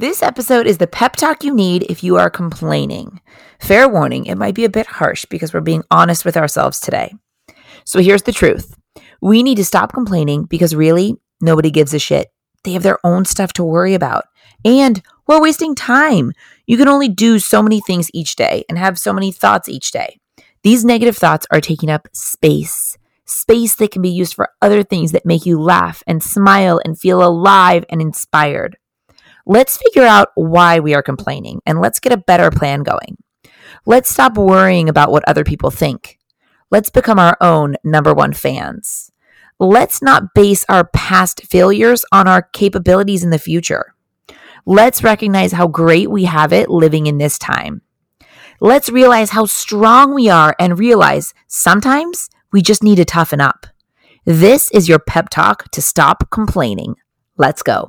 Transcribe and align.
This 0.00 0.22
episode 0.22 0.68
is 0.68 0.78
the 0.78 0.86
pep 0.86 1.16
talk 1.16 1.42
you 1.42 1.52
need 1.52 1.82
if 1.90 2.04
you 2.04 2.18
are 2.18 2.30
complaining. 2.30 3.20
Fair 3.58 3.88
warning, 3.88 4.26
it 4.26 4.38
might 4.38 4.54
be 4.54 4.64
a 4.64 4.68
bit 4.68 4.86
harsh 4.86 5.24
because 5.24 5.52
we're 5.52 5.60
being 5.60 5.82
honest 5.90 6.24
with 6.24 6.36
ourselves 6.36 6.78
today. 6.78 7.12
So 7.82 7.98
here's 7.98 8.22
the 8.22 8.30
truth 8.30 8.76
we 9.20 9.42
need 9.42 9.56
to 9.56 9.64
stop 9.64 9.92
complaining 9.92 10.44
because 10.44 10.72
really, 10.72 11.16
nobody 11.40 11.72
gives 11.72 11.94
a 11.94 11.98
shit. 11.98 12.28
They 12.62 12.74
have 12.74 12.84
their 12.84 13.04
own 13.04 13.24
stuff 13.24 13.52
to 13.54 13.64
worry 13.64 13.94
about. 13.94 14.26
And 14.64 15.02
we're 15.26 15.42
wasting 15.42 15.74
time. 15.74 16.30
You 16.68 16.76
can 16.76 16.86
only 16.86 17.08
do 17.08 17.40
so 17.40 17.60
many 17.60 17.80
things 17.80 18.08
each 18.14 18.36
day 18.36 18.62
and 18.68 18.78
have 18.78 19.00
so 19.00 19.12
many 19.12 19.32
thoughts 19.32 19.68
each 19.68 19.90
day. 19.90 20.20
These 20.62 20.84
negative 20.84 21.16
thoughts 21.16 21.44
are 21.50 21.60
taking 21.60 21.90
up 21.90 22.06
space, 22.12 22.96
space 23.24 23.74
that 23.74 23.90
can 23.90 24.02
be 24.02 24.10
used 24.10 24.34
for 24.34 24.50
other 24.62 24.84
things 24.84 25.10
that 25.10 25.26
make 25.26 25.44
you 25.44 25.60
laugh 25.60 26.04
and 26.06 26.22
smile 26.22 26.80
and 26.84 26.96
feel 26.96 27.20
alive 27.20 27.84
and 27.90 28.00
inspired. 28.00 28.77
Let's 29.50 29.78
figure 29.78 30.04
out 30.04 30.28
why 30.34 30.78
we 30.78 30.94
are 30.94 31.02
complaining 31.02 31.62
and 31.64 31.80
let's 31.80 32.00
get 32.00 32.12
a 32.12 32.18
better 32.18 32.50
plan 32.50 32.82
going. 32.82 33.16
Let's 33.86 34.10
stop 34.10 34.36
worrying 34.36 34.90
about 34.90 35.10
what 35.10 35.26
other 35.26 35.42
people 35.42 35.70
think. 35.70 36.18
Let's 36.70 36.90
become 36.90 37.18
our 37.18 37.34
own 37.40 37.76
number 37.82 38.12
one 38.12 38.34
fans. 38.34 39.10
Let's 39.58 40.02
not 40.02 40.34
base 40.34 40.66
our 40.68 40.84
past 40.84 41.46
failures 41.46 42.04
on 42.12 42.28
our 42.28 42.42
capabilities 42.42 43.24
in 43.24 43.30
the 43.30 43.38
future. 43.38 43.94
Let's 44.66 45.02
recognize 45.02 45.52
how 45.52 45.66
great 45.66 46.10
we 46.10 46.24
have 46.24 46.52
it 46.52 46.68
living 46.68 47.06
in 47.06 47.16
this 47.16 47.38
time. 47.38 47.80
Let's 48.60 48.90
realize 48.90 49.30
how 49.30 49.46
strong 49.46 50.14
we 50.14 50.28
are 50.28 50.54
and 50.60 50.78
realize 50.78 51.32
sometimes 51.46 52.28
we 52.52 52.60
just 52.60 52.82
need 52.82 52.96
to 52.96 53.06
toughen 53.06 53.40
up. 53.40 53.66
This 54.26 54.70
is 54.72 54.90
your 54.90 54.98
pep 54.98 55.30
talk 55.30 55.70
to 55.70 55.80
stop 55.80 56.30
complaining. 56.30 56.96
Let's 57.38 57.62
go. 57.62 57.88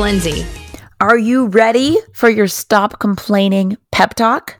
Lindsay. 0.01 0.47
Are 0.99 1.17
you 1.17 1.45
ready 1.45 1.99
for 2.11 2.27
your 2.27 2.47
stop 2.47 2.99
complaining 2.99 3.77
pep 3.91 4.15
talk? 4.15 4.57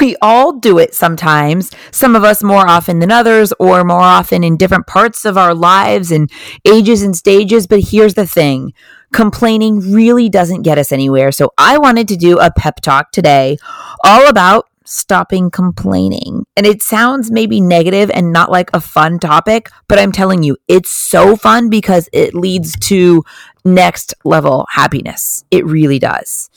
We 0.00 0.16
all 0.20 0.58
do 0.58 0.78
it 0.78 0.92
sometimes, 0.92 1.70
some 1.92 2.16
of 2.16 2.24
us 2.24 2.42
more 2.42 2.66
often 2.66 2.98
than 2.98 3.12
others, 3.12 3.52
or 3.60 3.84
more 3.84 4.00
often 4.00 4.42
in 4.42 4.56
different 4.56 4.88
parts 4.88 5.24
of 5.24 5.38
our 5.38 5.54
lives 5.54 6.10
and 6.10 6.28
ages 6.64 7.02
and 7.02 7.14
stages. 7.14 7.68
But 7.68 7.90
here's 7.90 8.14
the 8.14 8.26
thing 8.26 8.72
complaining 9.12 9.92
really 9.92 10.28
doesn't 10.28 10.62
get 10.62 10.78
us 10.78 10.90
anywhere. 10.90 11.30
So 11.30 11.52
I 11.56 11.78
wanted 11.78 12.08
to 12.08 12.16
do 12.16 12.40
a 12.40 12.50
pep 12.50 12.80
talk 12.80 13.12
today 13.12 13.58
all 14.02 14.26
about 14.26 14.66
stopping 14.84 15.50
complaining. 15.50 16.44
And 16.56 16.66
it 16.66 16.82
sounds 16.82 17.30
maybe 17.30 17.60
negative 17.60 18.10
and 18.10 18.32
not 18.32 18.50
like 18.50 18.70
a 18.74 18.80
fun 18.80 19.18
topic, 19.18 19.70
but 19.88 19.98
I'm 19.98 20.12
telling 20.12 20.42
you, 20.42 20.56
it's 20.68 20.90
so 20.90 21.36
fun 21.36 21.70
because 21.70 22.08
it 22.12 22.34
leads 22.34 22.76
to 22.88 23.24
next 23.64 24.14
level 24.24 24.66
happiness. 24.70 25.44
It 25.50 25.64
really 25.66 25.98
does. 25.98 26.50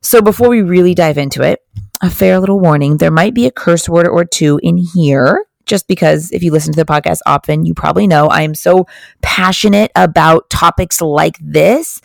So 0.00 0.22
before 0.22 0.48
we 0.48 0.62
really 0.62 0.94
dive 0.94 1.18
into 1.18 1.42
it, 1.42 1.60
a 2.00 2.10
fair 2.10 2.38
little 2.38 2.60
warning 2.60 2.98
there 2.98 3.10
might 3.10 3.34
be 3.34 3.46
a 3.46 3.50
curse 3.50 3.88
word 3.88 4.06
or 4.06 4.24
two 4.24 4.60
in 4.62 4.76
here 4.76 5.46
just 5.66 5.88
because 5.88 6.30
if 6.30 6.42
you 6.42 6.52
listen 6.52 6.72
to 6.72 6.76
the 6.76 6.90
podcast 6.90 7.18
often, 7.26 7.66
you 7.66 7.74
probably 7.74 8.06
know 8.06 8.28
I 8.28 8.42
am 8.42 8.54
so 8.54 8.86
passionate 9.20 9.90
about 9.96 10.48
topics 10.48 11.00
like 11.00 11.36
this. 11.40 12.00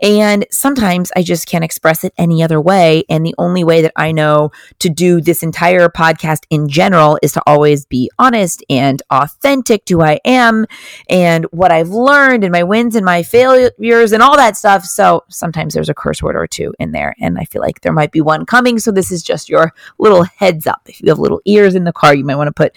And 0.00 0.46
sometimes 0.50 1.10
I 1.16 1.22
just 1.22 1.46
can't 1.46 1.64
express 1.64 2.04
it 2.04 2.12
any 2.16 2.42
other 2.42 2.60
way. 2.60 3.04
And 3.08 3.24
the 3.24 3.34
only 3.38 3.64
way 3.64 3.82
that 3.82 3.92
I 3.96 4.12
know 4.12 4.50
to 4.78 4.88
do 4.88 5.20
this 5.20 5.42
entire 5.42 5.88
podcast 5.88 6.44
in 6.50 6.68
general 6.68 7.18
is 7.22 7.32
to 7.32 7.42
always 7.46 7.86
be 7.86 8.10
honest 8.18 8.64
and 8.68 9.02
authentic 9.10 9.84
to 9.86 9.94
who 9.94 10.02
I 10.02 10.20
am 10.24 10.66
and 11.08 11.44
what 11.46 11.72
I've 11.72 11.88
learned 11.88 12.44
and 12.44 12.52
my 12.52 12.62
wins 12.62 12.94
and 12.94 13.04
my 13.04 13.22
failures 13.22 14.12
and 14.12 14.22
all 14.22 14.36
that 14.36 14.56
stuff. 14.56 14.84
So 14.84 15.24
sometimes 15.28 15.74
there's 15.74 15.88
a 15.88 15.94
curse 15.94 16.22
word 16.22 16.36
or 16.36 16.46
two 16.46 16.74
in 16.78 16.92
there. 16.92 17.14
And 17.20 17.38
I 17.38 17.44
feel 17.44 17.62
like 17.62 17.80
there 17.80 17.92
might 17.92 18.12
be 18.12 18.20
one 18.20 18.46
coming. 18.46 18.78
So 18.78 18.90
this 18.90 19.10
is 19.10 19.22
just 19.22 19.48
your 19.48 19.72
little 19.98 20.24
heads 20.24 20.66
up. 20.66 20.82
If 20.86 21.00
you 21.00 21.08
have 21.08 21.18
little 21.18 21.40
ears 21.44 21.74
in 21.74 21.84
the 21.84 21.92
car, 21.92 22.14
you 22.14 22.24
might 22.24 22.36
want 22.36 22.48
to 22.48 22.52
put 22.52 22.74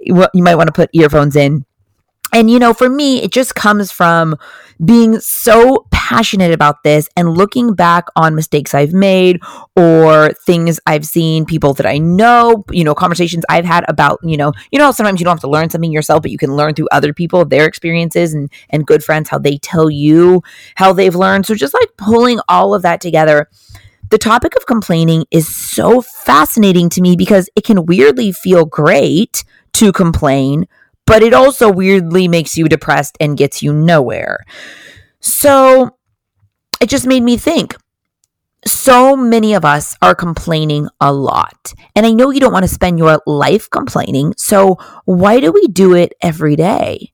you 0.00 0.14
might 0.34 0.54
want 0.54 0.68
to 0.68 0.72
put 0.72 0.90
earphones 0.92 1.36
in. 1.36 1.64
And, 2.32 2.50
you 2.50 2.58
know, 2.58 2.72
for 2.72 2.88
me, 2.88 3.22
it 3.22 3.32
just 3.32 3.54
comes 3.54 3.90
from 3.90 4.36
being 4.84 5.20
so 5.20 5.86
passionate 5.90 6.52
about 6.52 6.82
this 6.82 7.08
and 7.16 7.36
looking 7.36 7.74
back 7.74 8.06
on 8.16 8.34
mistakes 8.34 8.74
I've 8.74 8.92
made 8.92 9.40
or 9.76 10.32
things 10.46 10.80
I've 10.86 11.04
seen, 11.04 11.44
people 11.44 11.74
that 11.74 11.86
I 11.86 11.98
know, 11.98 12.64
you 12.70 12.82
know, 12.82 12.94
conversations 12.94 13.44
I've 13.48 13.64
had 13.64 13.84
about, 13.88 14.18
you 14.22 14.36
know, 14.36 14.52
you 14.70 14.78
know, 14.78 14.90
sometimes 14.90 15.20
you 15.20 15.24
don't 15.24 15.34
have 15.34 15.40
to 15.40 15.48
learn 15.48 15.70
something 15.70 15.92
yourself, 15.92 16.22
but 16.22 16.30
you 16.30 16.38
can 16.38 16.56
learn 16.56 16.74
through 16.74 16.88
other 16.92 17.12
people, 17.12 17.44
their 17.44 17.66
experiences 17.66 18.32
and, 18.32 18.50
and 18.70 18.86
good 18.86 19.04
friends, 19.04 19.28
how 19.28 19.38
they 19.38 19.58
tell 19.58 19.90
you 19.90 20.42
how 20.76 20.92
they've 20.92 21.14
learned. 21.14 21.46
So 21.46 21.54
just 21.54 21.74
like 21.74 21.90
pulling 21.96 22.40
all 22.48 22.74
of 22.74 22.82
that 22.82 23.00
together 23.00 23.48
the 24.10 24.18
topic 24.18 24.56
of 24.56 24.66
complaining 24.66 25.24
is 25.30 25.46
so 25.46 26.02
fascinating 26.02 26.88
to 26.90 27.00
me 27.00 27.14
because 27.14 27.48
it 27.54 27.62
can 27.62 27.86
weirdly 27.86 28.32
feel 28.32 28.64
great 28.64 29.44
to 29.74 29.92
complain, 29.92 30.66
but 31.10 31.24
it 31.24 31.34
also 31.34 31.68
weirdly 31.72 32.28
makes 32.28 32.56
you 32.56 32.68
depressed 32.68 33.16
and 33.18 33.36
gets 33.36 33.64
you 33.64 33.72
nowhere. 33.72 34.38
So 35.18 35.96
it 36.80 36.88
just 36.88 37.04
made 37.04 37.24
me 37.24 37.36
think. 37.36 37.76
So 38.64 39.16
many 39.16 39.54
of 39.54 39.64
us 39.64 39.96
are 40.00 40.14
complaining 40.14 40.88
a 41.00 41.12
lot. 41.12 41.74
And 41.96 42.06
I 42.06 42.12
know 42.12 42.30
you 42.30 42.38
don't 42.38 42.52
want 42.52 42.62
to 42.62 42.72
spend 42.72 42.96
your 42.96 43.20
life 43.26 43.68
complaining. 43.70 44.34
So 44.36 44.76
why 45.04 45.40
do 45.40 45.50
we 45.50 45.66
do 45.66 45.94
it 45.94 46.12
every 46.22 46.54
day? 46.54 47.10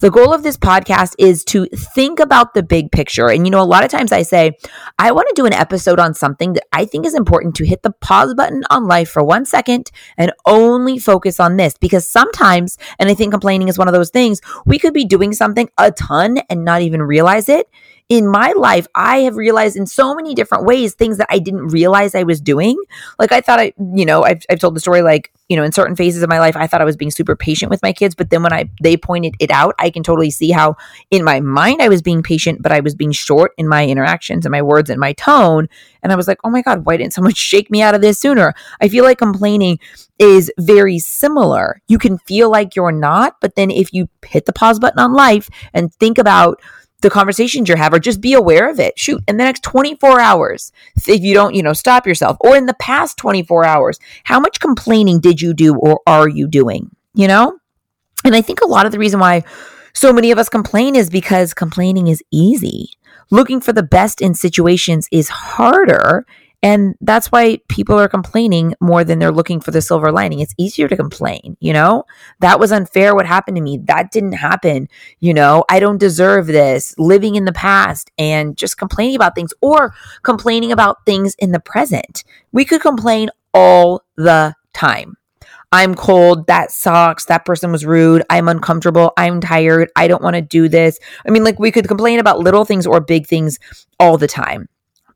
The 0.00 0.10
goal 0.10 0.32
of 0.32 0.42
this 0.42 0.56
podcast 0.56 1.14
is 1.18 1.44
to 1.44 1.66
think 1.66 2.20
about 2.20 2.54
the 2.54 2.62
big 2.62 2.90
picture. 2.90 3.28
And, 3.28 3.46
you 3.46 3.50
know, 3.50 3.60
a 3.60 3.64
lot 3.64 3.84
of 3.84 3.90
times 3.90 4.12
I 4.12 4.22
say, 4.22 4.56
I 4.98 5.12
want 5.12 5.28
to 5.28 5.34
do 5.34 5.44
an 5.44 5.52
episode 5.52 6.00
on 6.00 6.14
something 6.14 6.54
that 6.54 6.64
I 6.72 6.86
think 6.86 7.04
is 7.04 7.14
important 7.14 7.54
to 7.56 7.66
hit 7.66 7.82
the 7.82 7.90
pause 7.90 8.32
button 8.32 8.62
on 8.70 8.86
life 8.86 9.10
for 9.10 9.22
one 9.22 9.44
second 9.44 9.90
and 10.16 10.32
only 10.46 10.98
focus 10.98 11.38
on 11.38 11.58
this. 11.58 11.76
Because 11.78 12.08
sometimes, 12.08 12.78
and 12.98 13.10
I 13.10 13.14
think 13.14 13.30
complaining 13.30 13.68
is 13.68 13.76
one 13.76 13.88
of 13.88 13.94
those 13.94 14.08
things, 14.08 14.40
we 14.64 14.78
could 14.78 14.94
be 14.94 15.04
doing 15.04 15.34
something 15.34 15.68
a 15.76 15.92
ton 15.92 16.38
and 16.48 16.64
not 16.64 16.80
even 16.80 17.02
realize 17.02 17.50
it 17.50 17.68
in 18.10 18.26
my 18.26 18.52
life, 18.56 18.88
I 18.96 19.18
have 19.18 19.36
realized 19.36 19.76
in 19.76 19.86
so 19.86 20.16
many 20.16 20.34
different 20.34 20.64
ways 20.64 20.94
things 20.94 21.16
that 21.18 21.28
I 21.30 21.38
didn't 21.38 21.68
realize 21.68 22.16
I 22.16 22.24
was 22.24 22.40
doing. 22.40 22.76
Like 23.20 23.30
I 23.30 23.40
thought 23.40 23.60
I, 23.60 23.72
you 23.94 24.04
know, 24.04 24.24
I've, 24.24 24.42
I've 24.50 24.58
told 24.58 24.74
the 24.74 24.80
story 24.80 25.00
like, 25.00 25.32
you 25.48 25.56
know, 25.56 25.62
in 25.62 25.70
certain 25.70 25.94
phases 25.94 26.20
of 26.24 26.28
my 26.28 26.40
life, 26.40 26.56
I 26.56 26.66
thought 26.66 26.80
I 26.80 26.84
was 26.84 26.96
being 26.96 27.12
super 27.12 27.36
patient 27.36 27.70
with 27.70 27.82
my 27.84 27.92
kids. 27.92 28.16
But 28.16 28.30
then 28.30 28.42
when 28.42 28.52
I, 28.52 28.68
they 28.82 28.96
pointed 28.96 29.36
it 29.38 29.52
out, 29.52 29.76
I 29.78 29.90
can 29.90 30.02
totally 30.02 30.32
see 30.32 30.50
how 30.50 30.76
in 31.12 31.22
my 31.22 31.38
mind 31.38 31.80
I 31.80 31.88
was 31.88 32.02
being 32.02 32.24
patient, 32.24 32.62
but 32.62 32.72
I 32.72 32.80
was 32.80 32.96
being 32.96 33.12
short 33.12 33.52
in 33.56 33.68
my 33.68 33.86
interactions 33.86 34.44
and 34.44 34.50
my 34.50 34.62
words 34.62 34.90
and 34.90 34.98
my 34.98 35.12
tone. 35.12 35.68
And 36.02 36.12
I 36.12 36.16
was 36.16 36.26
like, 36.26 36.38
oh 36.42 36.50
my 36.50 36.62
God, 36.62 36.84
why 36.84 36.96
didn't 36.96 37.12
someone 37.12 37.34
shake 37.34 37.70
me 37.70 37.80
out 37.80 37.94
of 37.94 38.00
this 38.00 38.18
sooner? 38.18 38.54
I 38.80 38.88
feel 38.88 39.04
like 39.04 39.18
complaining 39.18 39.78
is 40.18 40.52
very 40.58 40.98
similar. 40.98 41.80
You 41.86 41.98
can 41.98 42.18
feel 42.18 42.50
like 42.50 42.74
you're 42.74 42.92
not, 42.92 43.36
but 43.40 43.54
then 43.54 43.70
if 43.70 43.94
you 43.94 44.08
hit 44.26 44.46
the 44.46 44.52
pause 44.52 44.80
button 44.80 44.98
on 44.98 45.12
life 45.12 45.48
and 45.72 45.94
think 45.94 46.18
about, 46.18 46.60
the 47.00 47.10
conversations 47.10 47.68
you 47.68 47.76
have 47.76 47.92
or 47.92 47.98
just 47.98 48.20
be 48.20 48.32
aware 48.34 48.68
of 48.70 48.78
it. 48.80 48.98
Shoot, 48.98 49.22
in 49.26 49.36
the 49.36 49.44
next 49.44 49.62
24 49.62 50.20
hours, 50.20 50.72
if 51.06 51.22
you 51.22 51.34
don't, 51.34 51.54
you 51.54 51.62
know, 51.62 51.72
stop 51.72 52.06
yourself 52.06 52.36
or 52.40 52.56
in 52.56 52.66
the 52.66 52.74
past 52.74 53.16
24 53.16 53.64
hours, 53.64 53.98
how 54.24 54.40
much 54.40 54.60
complaining 54.60 55.20
did 55.20 55.40
you 55.40 55.54
do 55.54 55.74
or 55.74 56.00
are 56.06 56.28
you 56.28 56.48
doing? 56.48 56.90
You 57.14 57.28
know? 57.28 57.58
And 58.24 58.34
I 58.34 58.42
think 58.42 58.60
a 58.60 58.68
lot 58.68 58.86
of 58.86 58.92
the 58.92 58.98
reason 58.98 59.20
why 59.20 59.44
so 59.92 60.12
many 60.12 60.30
of 60.30 60.38
us 60.38 60.48
complain 60.48 60.94
is 60.94 61.10
because 61.10 61.54
complaining 61.54 62.06
is 62.06 62.22
easy. 62.30 62.90
Looking 63.30 63.60
for 63.60 63.72
the 63.72 63.82
best 63.82 64.20
in 64.20 64.34
situations 64.34 65.08
is 65.12 65.28
harder 65.28 66.26
and 66.62 66.94
that's 67.00 67.32
why 67.32 67.58
people 67.68 67.98
are 67.98 68.08
complaining 68.08 68.74
more 68.80 69.02
than 69.02 69.18
they're 69.18 69.32
looking 69.32 69.60
for 69.60 69.70
the 69.70 69.80
silver 69.80 70.12
lining. 70.12 70.40
It's 70.40 70.54
easier 70.58 70.88
to 70.88 70.96
complain, 70.96 71.56
you 71.60 71.72
know? 71.72 72.04
That 72.40 72.60
was 72.60 72.70
unfair 72.70 73.14
what 73.14 73.26
happened 73.26 73.56
to 73.56 73.62
me. 73.62 73.78
That 73.84 74.10
didn't 74.10 74.32
happen. 74.32 74.88
You 75.20 75.32
know, 75.32 75.64
I 75.70 75.80
don't 75.80 75.98
deserve 75.98 76.46
this. 76.46 76.94
Living 76.98 77.34
in 77.34 77.46
the 77.46 77.52
past 77.52 78.10
and 78.18 78.56
just 78.56 78.76
complaining 78.76 79.16
about 79.16 79.34
things 79.34 79.54
or 79.62 79.94
complaining 80.22 80.70
about 80.70 81.06
things 81.06 81.34
in 81.38 81.52
the 81.52 81.60
present. 81.60 82.24
We 82.52 82.66
could 82.66 82.82
complain 82.82 83.30
all 83.54 84.04
the 84.16 84.54
time. 84.74 85.16
I'm 85.72 85.94
cold. 85.94 86.46
That 86.48 86.72
sucks. 86.72 87.26
That 87.26 87.44
person 87.44 87.72
was 87.72 87.86
rude. 87.86 88.22
I'm 88.28 88.48
uncomfortable. 88.48 89.12
I'm 89.16 89.40
tired. 89.40 89.90
I 89.96 90.08
don't 90.08 90.22
want 90.22 90.34
to 90.34 90.42
do 90.42 90.68
this. 90.68 90.98
I 91.26 91.30
mean, 91.30 91.44
like 91.44 91.58
we 91.58 91.70
could 91.70 91.88
complain 91.88 92.18
about 92.18 92.40
little 92.40 92.64
things 92.64 92.86
or 92.86 93.00
big 93.00 93.26
things 93.26 93.58
all 93.98 94.18
the 94.18 94.26
time. 94.26 94.68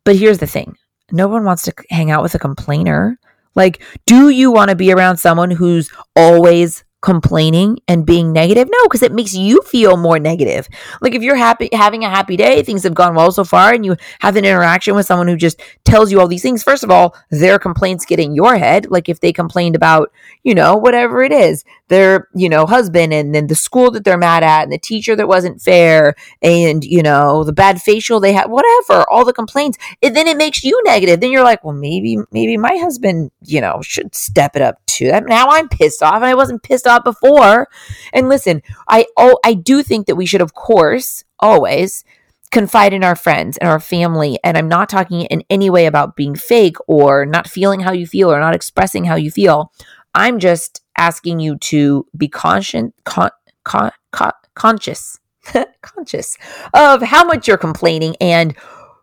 But 0.05 0.17
here's 0.17 0.39
the 0.39 0.47
thing 0.47 0.77
no 1.15 1.29
one 1.29 1.45
wants 1.45 1.63
to 1.63 1.73
hang 1.91 2.11
out 2.11 2.23
with 2.23 2.35
a 2.35 2.39
complainer. 2.39 3.19
Like, 3.55 3.83
do 4.05 4.29
you 4.31 4.51
want 4.51 4.71
to 4.71 4.77
be 4.77 4.93
around 4.93 5.17
someone 5.19 5.51
who's 5.51 5.91
always 6.17 6.84
complaining 7.05 7.79
and 7.87 8.07
being 8.07 8.33
negative? 8.33 8.67
No, 8.71 8.85
because 8.85 9.03
it 9.03 9.13
makes 9.13 9.35
you 9.35 9.61
feel 9.63 9.99
more 9.99 10.19
negative. 10.19 10.67
Like 11.03 11.15
if 11.15 11.23
you're 11.23 11.37
happy 11.37 11.69
having 11.73 12.03
a 12.03 12.09
happy 12.09 12.37
day, 12.37 12.63
things 12.63 12.83
have 12.85 12.95
gone 12.95 13.15
well 13.15 13.31
so 13.31 13.45
far, 13.45 13.75
and 13.75 13.85
you 13.85 13.97
have 14.21 14.37
an 14.37 14.45
interaction 14.47 14.95
with 14.95 15.05
someone 15.05 15.29
who 15.29 15.37
just 15.37 15.61
tells 15.85 16.11
you 16.11 16.19
all 16.19 16.27
these 16.27 16.43
things. 16.43 16.63
First 16.63 16.83
of 16.83 16.91
all, 16.91 17.15
their 17.31 17.59
complaints 17.59 18.07
get 18.07 18.19
in 18.19 18.35
your 18.35 18.57
head. 18.57 18.91
Like 18.91 19.09
if 19.11 19.21
they 19.21 19.33
complained 19.33 19.77
about, 19.77 20.11
you 20.43 20.55
know, 20.55 20.77
whatever 20.77 21.23
it 21.23 21.33
is, 21.33 21.65
their, 21.89 22.29
you 22.35 22.49
know, 22.49 22.65
husband 22.65 23.13
and 23.13 23.35
then 23.35 23.49
the 23.49 23.55
school 23.55 23.91
that 23.91 24.05
they're 24.05 24.17
mad 24.17 24.43
at 24.43 24.63
and 24.63 24.73
the 24.73 24.79
teacher 24.79 25.15
that 25.15 25.29
wasn't 25.29 25.61
fair 25.61 26.15
and, 26.41 26.83
you 26.85 27.03
know, 27.03 27.45
the 27.45 27.53
bad 27.53 27.83
facial 27.83 28.19
they 28.19 28.33
had, 28.33 28.51
whatever, 28.51 29.05
all 29.11 29.27
the 29.27 29.33
complaints. 29.35 29.77
And 30.03 30.17
then 30.17 30.27
it 30.27 30.39
makes 30.39 30.65
you 30.65 30.81
negative. 30.85 31.21
Then 31.21 31.31
you're 31.31 31.45
like, 31.45 31.63
well, 31.63 31.75
maybe, 31.75 32.17
maybe 32.33 32.57
my 32.57 32.77
husband, 32.77 33.31
you 33.43 33.61
know, 33.61 33.83
should 33.83 34.15
step 34.15 34.57
it 34.57 34.63
up 34.63 34.81
too. 34.87 35.11
Now 35.27 35.49
I'm 35.51 35.69
pissed 35.69 36.03
off 36.03 36.15
and 36.15 36.25
I 36.25 36.35
wasn't 36.35 36.63
pissed 36.63 36.87
off 36.87 36.94
before. 37.03 37.69
And 38.13 38.29
listen, 38.29 38.63
I 38.89 39.07
oh 39.17 39.39
I 39.45 39.55
do 39.55 39.83
think 39.83 40.07
that 40.07 40.17
we 40.17 40.27
should, 40.27 40.43
of 40.43 40.55
course, 40.55 41.25
always 41.41 42.05
confide 42.51 42.93
in 42.93 43.03
our 43.03 43.17
friends 43.17 43.57
and 43.57 43.69
our 43.69 43.81
family. 43.81 44.39
And 44.45 44.57
I'm 44.57 44.69
not 44.69 44.89
talking 44.89 45.23
in 45.23 45.43
any 45.51 45.71
way 45.71 45.87
about 45.87 46.15
being 46.15 46.37
fake 46.37 46.77
or 46.87 47.27
not 47.27 47.49
feeling 47.49 47.81
how 47.81 47.91
you 47.91 48.07
feel 48.07 48.31
or 48.31 48.39
not 48.39 48.55
expressing 48.55 49.05
how 49.05 49.17
you 49.17 49.33
feel. 49.33 49.73
I'm 50.15 50.39
just 50.39 50.81
asking 50.97 51.41
you 51.41 51.59
to 51.59 52.07
be 52.17 52.29
conscious, 52.29 52.93
con, 53.03 53.31
con, 53.65 53.91
con, 54.13 54.31
conscious, 54.55 55.19
conscious 55.83 56.39
of 56.73 57.03
how 57.03 57.25
much 57.25 57.49
you're 57.49 57.57
complaining 57.57 58.15
and 58.21 58.55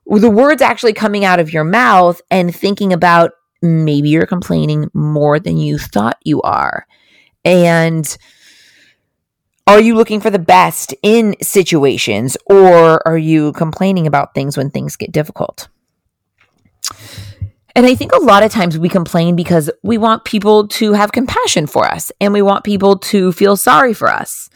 the 0.07 0.29
words 0.29 0.61
actually 0.61 0.93
coming 0.93 1.25
out 1.25 1.39
of 1.39 1.51
your 1.51 1.65
mouth 1.65 2.21
and 2.31 2.55
thinking 2.55 2.93
about 2.93 3.31
maybe 3.61 4.09
you're 4.09 4.25
complaining 4.25 4.89
more 4.93 5.39
than 5.39 5.57
you 5.57 5.77
thought 5.77 6.17
you 6.23 6.41
are. 6.41 6.87
And 7.43 8.17
are 9.67 9.79
you 9.79 9.95
looking 9.95 10.19
for 10.19 10.29
the 10.29 10.39
best 10.39 10.93
in 11.01 11.35
situations 11.41 12.35
or 12.45 13.05
are 13.07 13.17
you 13.17 13.53
complaining 13.53 14.07
about 14.07 14.33
things 14.33 14.57
when 14.57 14.69
things 14.69 14.95
get 14.95 15.11
difficult? 15.11 15.69
And 17.75 17.85
I 17.85 17.95
think 17.95 18.11
a 18.11 18.21
lot 18.21 18.43
of 18.43 18.51
times 18.51 18.77
we 18.77 18.89
complain 18.89 19.35
because 19.35 19.69
we 19.81 19.97
want 19.97 20.25
people 20.25 20.67
to 20.67 20.93
have 20.93 21.11
compassion 21.13 21.67
for 21.67 21.85
us 21.85 22.11
and 22.19 22.33
we 22.33 22.41
want 22.41 22.65
people 22.65 22.97
to 22.97 23.31
feel 23.31 23.55
sorry 23.55 23.93
for 23.93 24.09
us. 24.09 24.49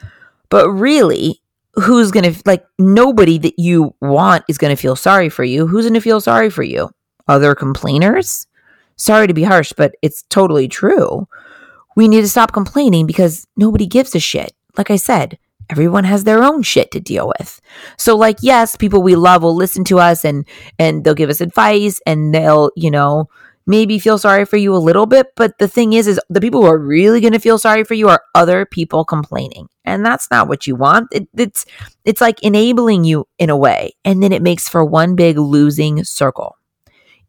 But 0.50 0.70
really, 0.70 1.42
who's 1.76 2.12
going 2.12 2.34
to, 2.34 2.42
like, 2.46 2.66
nobody 2.78 3.38
that 3.38 3.58
you 3.58 3.96
want 4.02 4.44
is 4.50 4.58
going 4.58 4.76
to 4.76 4.82
feel 4.82 4.96
sorry 4.96 5.30
for 5.30 5.44
you. 5.44 5.66
Who's 5.66 5.86
going 5.86 5.94
to 5.94 6.02
feel 6.02 6.20
sorry 6.20 6.50
for 6.50 6.64
you? 6.64 6.90
Other 7.28 7.56
complainers? 7.56 8.48
Sorry 8.98 9.28
to 9.28 9.34
be 9.34 9.44
harsh, 9.44 9.72
but 9.76 9.96
it's 10.02 10.24
totally 10.24 10.68
true 10.68 11.28
we 11.96 12.08
need 12.08 12.22
to 12.22 12.30
stop 12.30 12.52
complaining 12.52 13.06
because 13.06 13.48
nobody 13.56 13.88
gives 13.88 14.16
a 14.16 14.20
shit. 14.20 14.54
Like 14.78 14.92
I 14.92 14.98
said, 14.98 15.38
everyone 15.70 16.04
has 16.04 16.24
their 16.24 16.44
own 16.44 16.62
shit 16.62 16.92
to 16.92 17.00
deal 17.00 17.32
with. 17.40 17.62
So 17.98 18.16
like 18.16 18.38
yes, 18.42 18.76
people 18.76 19.02
we 19.02 19.16
love 19.16 19.44
will 19.44 19.56
listen 19.56 19.84
to 19.86 20.00
us 20.00 20.26
and 20.26 20.46
and 20.78 21.04
they'll 21.04 21.14
give 21.14 21.30
us 21.30 21.42
advice 21.42 22.00
and 22.06 22.34
they'll, 22.34 22.72
you 22.76 22.92
know, 22.92 23.30
maybe 23.68 24.00
feel 24.00 24.18
sorry 24.18 24.46
for 24.46 24.58
you 24.58 24.76
a 24.76 24.78
little 24.78 25.06
bit, 25.06 25.28
but 25.36 25.58
the 25.58 25.68
thing 25.68 25.94
is 25.94 26.08
is 26.08 26.20
the 26.30 26.42
people 26.42 26.62
who 26.62 26.68
are 26.68 26.78
really 26.78 27.22
going 27.22 27.34
to 27.34 27.40
feel 27.40 27.58
sorry 27.58 27.84
for 27.84 27.94
you 27.94 28.10
are 28.10 28.22
other 28.34 28.66
people 28.66 29.04
complaining. 29.06 29.68
And 29.84 30.06
that's 30.06 30.30
not 30.32 30.48
what 30.48 30.68
you 30.68 30.76
want. 30.76 31.08
It, 31.12 31.28
it's 31.36 31.66
it's 32.06 32.22
like 32.22 32.42
enabling 32.44 33.04
you 33.04 33.28
in 33.38 33.50
a 33.50 33.58
way, 33.58 33.94
and 34.04 34.22
then 34.22 34.32
it 34.32 34.42
makes 34.42 34.68
for 34.68 34.84
one 34.84 35.16
big 35.16 35.38
losing 35.38 36.04
circle. 36.04 36.58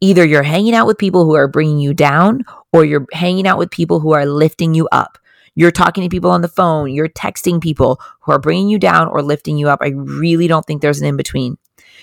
Either 0.00 0.24
you're 0.24 0.42
hanging 0.42 0.74
out 0.74 0.86
with 0.86 0.98
people 0.98 1.24
who 1.24 1.34
are 1.34 1.48
bringing 1.48 1.78
you 1.78 1.94
down 1.94 2.44
or 2.72 2.84
you're 2.84 3.06
hanging 3.12 3.46
out 3.46 3.58
with 3.58 3.70
people 3.70 4.00
who 4.00 4.12
are 4.12 4.26
lifting 4.26 4.74
you 4.74 4.88
up. 4.92 5.18
You're 5.54 5.70
talking 5.70 6.02
to 6.02 6.10
people 6.10 6.30
on 6.30 6.42
the 6.42 6.48
phone, 6.48 6.92
you're 6.92 7.08
texting 7.08 7.62
people 7.62 8.00
who 8.20 8.32
are 8.32 8.38
bringing 8.38 8.68
you 8.68 8.78
down 8.78 9.08
or 9.08 9.22
lifting 9.22 9.56
you 9.56 9.68
up. 9.68 9.78
I 9.80 9.88
really 9.88 10.48
don't 10.48 10.66
think 10.66 10.82
there's 10.82 11.00
an 11.00 11.06
in 11.06 11.16
between. 11.16 11.56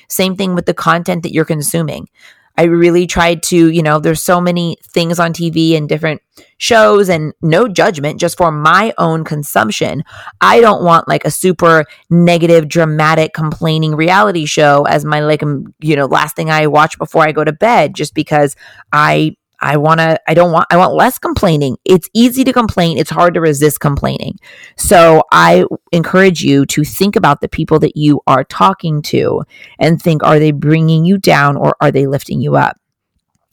Same 0.10 0.36
thing 0.36 0.56
with 0.56 0.66
the 0.66 0.74
content 0.74 1.24
that 1.24 1.34
you're 1.34 1.46
consuming. 1.46 2.10
I 2.58 2.64
really 2.64 3.08
tried 3.08 3.42
to, 3.44 3.70
you 3.70 3.82
know, 3.82 4.00
there's 4.00 4.22
so 4.22 4.40
many 4.40 4.78
things 4.92 5.20
on 5.20 5.34
TV 5.34 5.76
and 5.76 5.90
different 5.90 6.22
shows 6.58 7.10
and 7.10 7.34
no 7.42 7.68
judgment 7.68 8.20
just 8.20 8.38
for 8.38 8.52
my 8.52 8.94
own 8.98 9.24
consumption. 9.24 10.04
I 10.40 10.62
don't 10.62 10.84
want 10.84 11.08
like 11.08 11.26
a 11.26 11.32
super 11.32 11.86
negative, 12.10 12.68
dramatic, 12.68 13.34
complaining 13.34 13.96
reality 13.96 14.46
show 14.46 14.86
as 14.86 15.04
my 15.04 15.20
like, 15.22 15.42
you 15.80 15.96
know, 15.96 16.06
last 16.06 16.36
thing 16.36 16.52
I 16.52 16.68
watch 16.68 16.98
before 16.98 17.24
I 17.24 17.32
go 17.32 17.44
to 17.44 17.54
bed 17.54 17.96
just 17.96 18.14
because 18.14 18.56
I 18.92 19.36
I 19.64 19.78
want 19.78 20.02
to, 20.02 20.20
I 20.28 20.34
don't 20.34 20.52
want, 20.52 20.68
I 20.70 20.78
want 20.78 20.94
less 20.94 21.18
complaining. 21.18 21.78
It's 21.86 22.10
easy 22.14 22.44
to 22.44 22.52
complain. 22.52 22.98
It's 22.98 23.10
hard 23.10 23.34
to 23.36 23.42
resist 23.42 23.80
complaining. 23.80 24.38
So 24.78 25.24
I 25.32 25.64
encourage 25.94 26.44
you 26.44 26.66
to 26.68 26.84
think 26.84 27.16
about 27.16 27.40
the 27.40 27.48
people 27.48 27.80
that 27.80 27.96
you 27.96 28.22
are 28.28 28.44
talking 28.44 29.02
to 29.04 29.44
and 29.80 30.02
think, 30.02 30.22
are 30.22 30.38
they 30.38 30.52
bringing 30.52 31.06
you 31.06 31.18
down 31.18 31.56
or 31.56 31.78
are 31.80 31.92
they 31.92 32.08
lifting 32.08 32.42
you 32.42 32.58
up? 32.58 32.78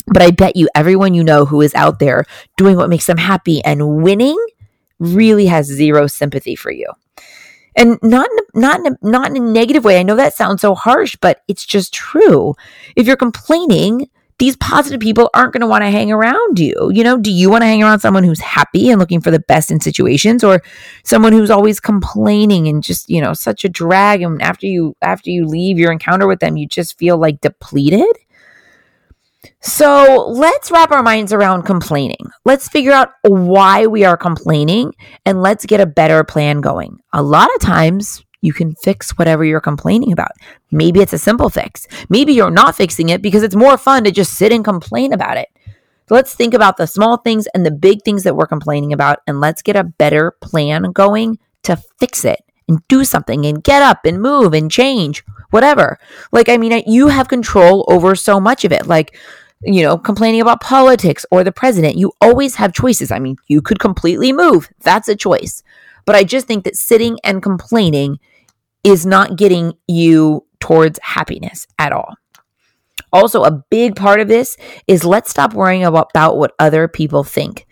But 0.09 0.23
I 0.23 0.33
bet 0.33 0.57
you 0.57 0.69
everyone 0.75 1.15
you 1.15 1.23
know 1.23 1.45
who 1.45 1.61
is 1.61 1.75
out 1.77 2.01
there 2.01 2.25
doing 2.57 2.77
what 2.77 2.91
makes 2.91 3.07
them 3.07 3.19
happy 3.19 3.63
and 3.65 4.03
winning 4.03 4.39
really 4.99 5.47
has 5.47 5.67
zero 5.67 6.09
sympathy 6.09 6.57
for 6.57 6.73
you 6.73 6.87
and 7.77 7.99
not 8.03 8.29
in 8.31 8.61
not 8.61 8.81
in 8.81 8.87
a, 8.93 8.97
not 9.03 9.31
in 9.31 9.37
a 9.37 9.53
negative 9.53 9.85
way. 9.85 9.99
I 9.99 10.03
know 10.03 10.17
that 10.17 10.35
sounds 10.35 10.61
so 10.61 10.75
harsh, 10.75 11.17
but 11.21 11.43
it's 11.47 11.65
just 11.65 11.95
true. 11.95 12.55
If 12.97 13.07
you're 13.07 13.17
complaining, 13.17 14.09
these 14.41 14.57
positive 14.57 15.01
people 15.01 15.29
aren't 15.35 15.53
going 15.53 15.61
to 15.61 15.67
want 15.67 15.83
to 15.83 15.91
hang 15.91 16.11
around 16.11 16.59
you. 16.59 16.91
You 16.93 17.05
know, 17.05 17.19
do 17.19 17.31
you 17.31 17.51
want 17.51 17.61
to 17.61 17.67
hang 17.67 17.83
around 17.83 18.01
someone 18.01 18.25
who's 18.25 18.41
happy 18.41 18.89
and 18.89 18.99
looking 18.99 19.21
for 19.21 19.31
the 19.31 19.39
best 19.39 19.71
in 19.71 19.81
situations 19.81 20.43
or 20.43 20.63
someone 21.05 21.35
who's 21.35 21.51
always 21.51 21.79
complaining 21.79 22.67
and 22.67 22.83
just, 22.83 23.11
you 23.11 23.21
know, 23.21 23.35
such 23.35 23.67
a 23.67 23.69
drag 23.69 24.23
and 24.23 24.41
after 24.41 24.67
you 24.67 24.97
after 25.03 25.29
you 25.29 25.47
leave 25.47 25.79
your 25.79 25.93
encounter 25.93 26.27
with 26.27 26.41
them, 26.41 26.57
you 26.57 26.67
just 26.67 26.99
feel 26.99 27.19
like 27.19 27.43
depleted? 27.43 28.17
So, 29.61 30.27
let's 30.29 30.71
wrap 30.71 30.91
our 30.91 31.03
minds 31.03 31.35
around 31.35 31.65
complaining. 31.65 32.31
Let's 32.47 32.69
figure 32.69 32.93
out 32.93 33.11
why 33.23 33.87
we 33.87 34.05
are 34.05 34.17
complaining 34.17 34.95
and 35.27 35.43
let's 35.43 35.67
get 35.67 35.81
a 35.81 35.87
better 35.87 36.25
plan 36.25 36.63
going. 36.63 36.99
A 37.13 37.23
lot 37.23 37.55
of 37.55 37.61
times 37.61 38.23
you 38.41 38.53
can 38.53 38.75
fix 38.77 39.11
whatever 39.19 39.45
you're 39.45 39.61
complaining 39.61 40.13
about. 40.13 40.33
Maybe 40.71 41.01
it's 41.01 41.13
a 41.13 41.19
simple 41.19 41.51
fix. 41.51 41.87
Maybe 42.09 42.33
you're 42.33 42.51
not 42.51 42.77
fixing 42.77 43.09
it 43.09 43.23
because 43.23 43.43
it's 43.43 43.57
more 43.57 43.77
fun 43.77 44.05
to 44.05 44.11
just 44.11 44.35
sit 44.35 44.53
and 44.53 44.65
complain 44.65 45.13
about 45.13 45.37
it. 45.37 45.49
Let's 46.09 46.35
think 46.35 46.55
about 46.55 46.77
the 46.77 46.87
small 46.87 47.19
things 47.19 47.47
and 47.55 47.65
the 47.65 47.71
big 47.71 48.03
things 48.05 48.25
that 48.25 48.35
we're 48.35 48.47
complaining 48.47 48.93
about, 48.93 49.21
and 49.27 49.41
let's 49.41 49.63
get 49.63 49.77
a 49.77 49.85
better 49.85 50.33
plan 50.41 50.91
going 50.93 51.39
to 51.63 51.77
fix 51.99 52.25
it 52.25 52.45
and 52.67 52.87
do 52.89 53.05
something 53.05 53.47
and 53.47 53.63
get 53.63 53.83
up 53.83 54.05
and 54.05 54.21
move 54.21 54.53
and 54.53 54.71
change, 54.71 55.25
whatever. 55.51 55.99
Like, 56.33 56.49
I 56.49 56.57
mean, 56.57 56.83
you 56.87 57.09
have 57.09 57.29
control 57.29 57.85
over 57.89 58.17
so 58.17 58.41
much 58.41 58.65
of 58.65 58.73
it. 58.73 58.87
Like, 58.87 59.17
you 59.63 59.83
know, 59.83 59.99
complaining 59.99 60.41
about 60.41 60.61
politics 60.61 61.27
or 61.31 61.45
the 61.45 61.53
president, 61.53 61.97
you 61.97 62.13
always 62.21 62.57
have 62.57 62.73
choices. 62.73 63.13
I 63.13 63.19
mean, 63.19 63.37
you 63.47 63.61
could 63.61 63.79
completely 63.79 64.33
move. 64.33 64.69
That's 64.81 65.09
a 65.09 65.15
choice. 65.15 65.63
But 66.07 66.17
I 66.17 66.25
just 66.25 66.47
think 66.47 66.65
that 66.65 66.77
sitting 66.77 67.19
and 67.23 67.43
complaining 67.43 68.19
is 68.85 69.05
not 69.05 69.37
getting 69.37 69.75
you 69.87 70.47
towards 70.61 70.99
happiness 71.03 71.67
at 71.79 71.93
all. 71.93 72.15
Also, 73.13 73.43
a 73.43 73.65
big 73.71 73.97
part 73.97 74.21
of 74.21 74.29
this 74.29 74.57
is 74.87 75.05
let's 75.05 75.31
stop 75.31 75.53
worrying 75.53 75.85
about, 75.85 76.37
what 76.37 76.53
other 76.59 76.87
people 76.87 77.25
think. 77.25 77.67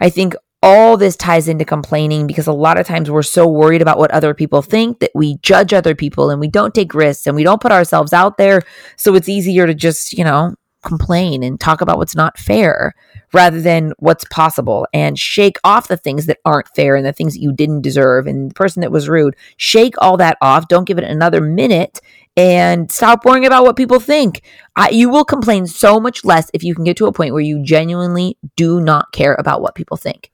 I 0.00 0.10
think 0.10 0.34
all 0.62 0.96
this 0.96 1.16
ties 1.16 1.48
into 1.48 1.64
complaining 1.64 2.26
because 2.26 2.46
a 2.46 2.52
lot 2.52 2.78
of 2.78 2.86
times 2.86 3.10
we're 3.10 3.22
so 3.22 3.46
worried 3.46 3.82
about 3.82 3.98
what 3.98 4.10
other 4.10 4.34
people 4.34 4.62
think 4.62 5.00
that 5.00 5.10
we 5.14 5.36
judge 5.42 5.72
other 5.72 5.94
people 5.94 6.30
and 6.30 6.40
we 6.40 6.48
don't 6.48 6.74
take 6.74 6.94
risks 6.94 7.26
and 7.26 7.36
we 7.36 7.44
don't 7.44 7.60
put 7.60 7.72
ourselves 7.72 8.12
out 8.12 8.38
there. 8.38 8.62
So 8.96 9.14
it's 9.14 9.28
easier 9.28 9.66
to 9.66 9.74
just, 9.74 10.14
you 10.14 10.24
know, 10.24 10.54
complain 10.84 11.42
and 11.42 11.58
talk 11.58 11.80
about 11.80 11.98
what's 11.98 12.14
not 12.14 12.38
fair 12.38 12.94
rather 13.32 13.60
than 13.60 13.92
what's 13.98 14.24
possible 14.26 14.86
and 14.92 15.18
shake 15.18 15.56
off 15.64 15.88
the 15.88 15.96
things 15.96 16.26
that 16.26 16.38
aren't 16.44 16.68
fair 16.74 16.94
and 16.94 17.04
the 17.04 17.12
things 17.12 17.34
that 17.34 17.42
you 17.42 17.52
didn't 17.52 17.82
deserve 17.82 18.26
and 18.26 18.50
the 18.50 18.54
person 18.54 18.80
that 18.80 18.92
was 18.92 19.08
rude. 19.08 19.34
Shake 19.56 19.94
all 19.98 20.16
that 20.18 20.38
off. 20.40 20.68
Don't 20.68 20.86
give 20.86 20.98
it 20.98 21.04
another 21.04 21.40
minute 21.40 22.00
and 22.36 22.90
stop 22.90 23.24
worrying 23.24 23.46
about 23.46 23.64
what 23.64 23.76
people 23.76 24.00
think. 24.00 24.42
I, 24.76 24.90
you 24.90 25.08
will 25.08 25.24
complain 25.24 25.66
so 25.66 26.00
much 26.00 26.24
less 26.24 26.50
if 26.52 26.62
you 26.62 26.74
can 26.74 26.84
get 26.84 26.96
to 26.98 27.06
a 27.06 27.12
point 27.12 27.32
where 27.32 27.42
you 27.42 27.62
genuinely 27.64 28.36
do 28.56 28.80
not 28.80 29.12
care 29.12 29.34
about 29.38 29.62
what 29.62 29.74
people 29.74 29.96
think. 29.96 30.30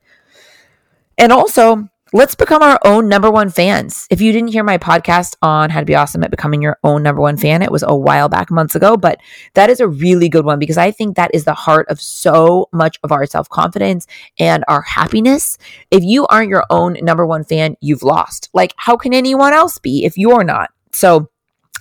And 1.18 1.32
also, 1.32 1.88
let's 2.12 2.34
become 2.34 2.62
our 2.62 2.78
own 2.84 3.08
number 3.08 3.30
one 3.30 3.50
fans. 3.50 4.06
If 4.10 4.20
you 4.20 4.32
didn't 4.32 4.52
hear 4.52 4.64
my 4.64 4.78
podcast 4.78 5.36
on 5.42 5.70
how 5.70 5.80
to 5.80 5.86
be 5.86 5.94
awesome 5.94 6.24
at 6.24 6.30
becoming 6.30 6.60
your 6.60 6.78
own 6.82 7.02
number 7.02 7.20
one 7.20 7.36
fan, 7.36 7.62
it 7.62 7.70
was 7.70 7.84
a 7.86 7.94
while 7.94 8.28
back, 8.28 8.50
months 8.50 8.74
ago, 8.74 8.96
but 8.96 9.20
that 9.54 9.70
is 9.70 9.80
a 9.80 9.88
really 9.88 10.28
good 10.28 10.44
one 10.44 10.58
because 10.58 10.76
I 10.76 10.90
think 10.90 11.16
that 11.16 11.30
is 11.32 11.44
the 11.44 11.54
heart 11.54 11.88
of 11.88 12.00
so 12.00 12.68
much 12.72 12.98
of 13.04 13.12
our 13.12 13.26
self 13.26 13.48
confidence 13.48 14.06
and 14.38 14.64
our 14.66 14.82
happiness. 14.82 15.56
If 15.90 16.02
you 16.02 16.26
aren't 16.26 16.48
your 16.48 16.64
own 16.70 16.96
number 17.02 17.26
one 17.26 17.44
fan, 17.44 17.76
you've 17.80 18.02
lost. 18.02 18.50
Like, 18.52 18.74
how 18.76 18.96
can 18.96 19.14
anyone 19.14 19.52
else 19.52 19.78
be 19.78 20.04
if 20.04 20.18
you're 20.18 20.44
not? 20.44 20.70
So, 20.92 21.30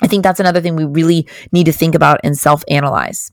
I 0.01 0.07
think 0.07 0.23
that's 0.23 0.39
another 0.39 0.61
thing 0.61 0.75
we 0.75 0.85
really 0.85 1.27
need 1.51 1.65
to 1.65 1.73
think 1.73 1.95
about 1.95 2.21
and 2.23 2.37
self 2.37 2.63
analyze. 2.69 3.31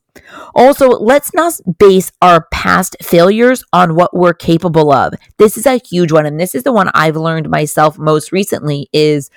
Also, 0.54 0.88
let's 0.88 1.32
not 1.34 1.54
base 1.78 2.12
our 2.22 2.46
past 2.50 2.96
failures 3.02 3.64
on 3.72 3.94
what 3.94 4.14
we're 4.16 4.34
capable 4.34 4.92
of. 4.92 5.14
This 5.38 5.56
is 5.56 5.66
a 5.66 5.78
huge 5.78 6.12
one 6.12 6.26
and 6.26 6.38
this 6.40 6.54
is 6.54 6.62
the 6.62 6.72
one 6.72 6.90
I've 6.94 7.16
learned 7.16 7.48
myself 7.48 7.98
most 7.98 8.32
recently 8.32 8.88
is 8.92 9.30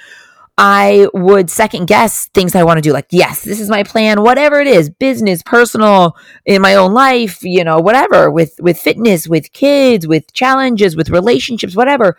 I 0.61 1.07
would 1.13 1.49
second 1.49 1.85
guess 1.85 2.25
things 2.33 2.53
I 2.53 2.63
want 2.63 2.79
to 2.79 2.81
do 2.81 2.91
like 2.91 3.07
yes, 3.11 3.43
this 3.45 3.61
is 3.61 3.69
my 3.69 3.83
plan, 3.83 4.21
whatever 4.21 4.59
it 4.59 4.67
is, 4.67 4.89
business, 4.89 5.41
personal, 5.41 6.17
in 6.45 6.61
my 6.61 6.75
own 6.75 6.93
life, 6.93 7.41
you 7.43 7.63
know, 7.63 7.79
whatever, 7.79 8.29
with 8.29 8.55
with 8.59 8.77
fitness, 8.77 9.25
with 9.25 9.53
kids, 9.53 10.05
with 10.05 10.33
challenges, 10.33 10.97
with 10.97 11.09
relationships, 11.09 11.77
whatever. 11.77 12.17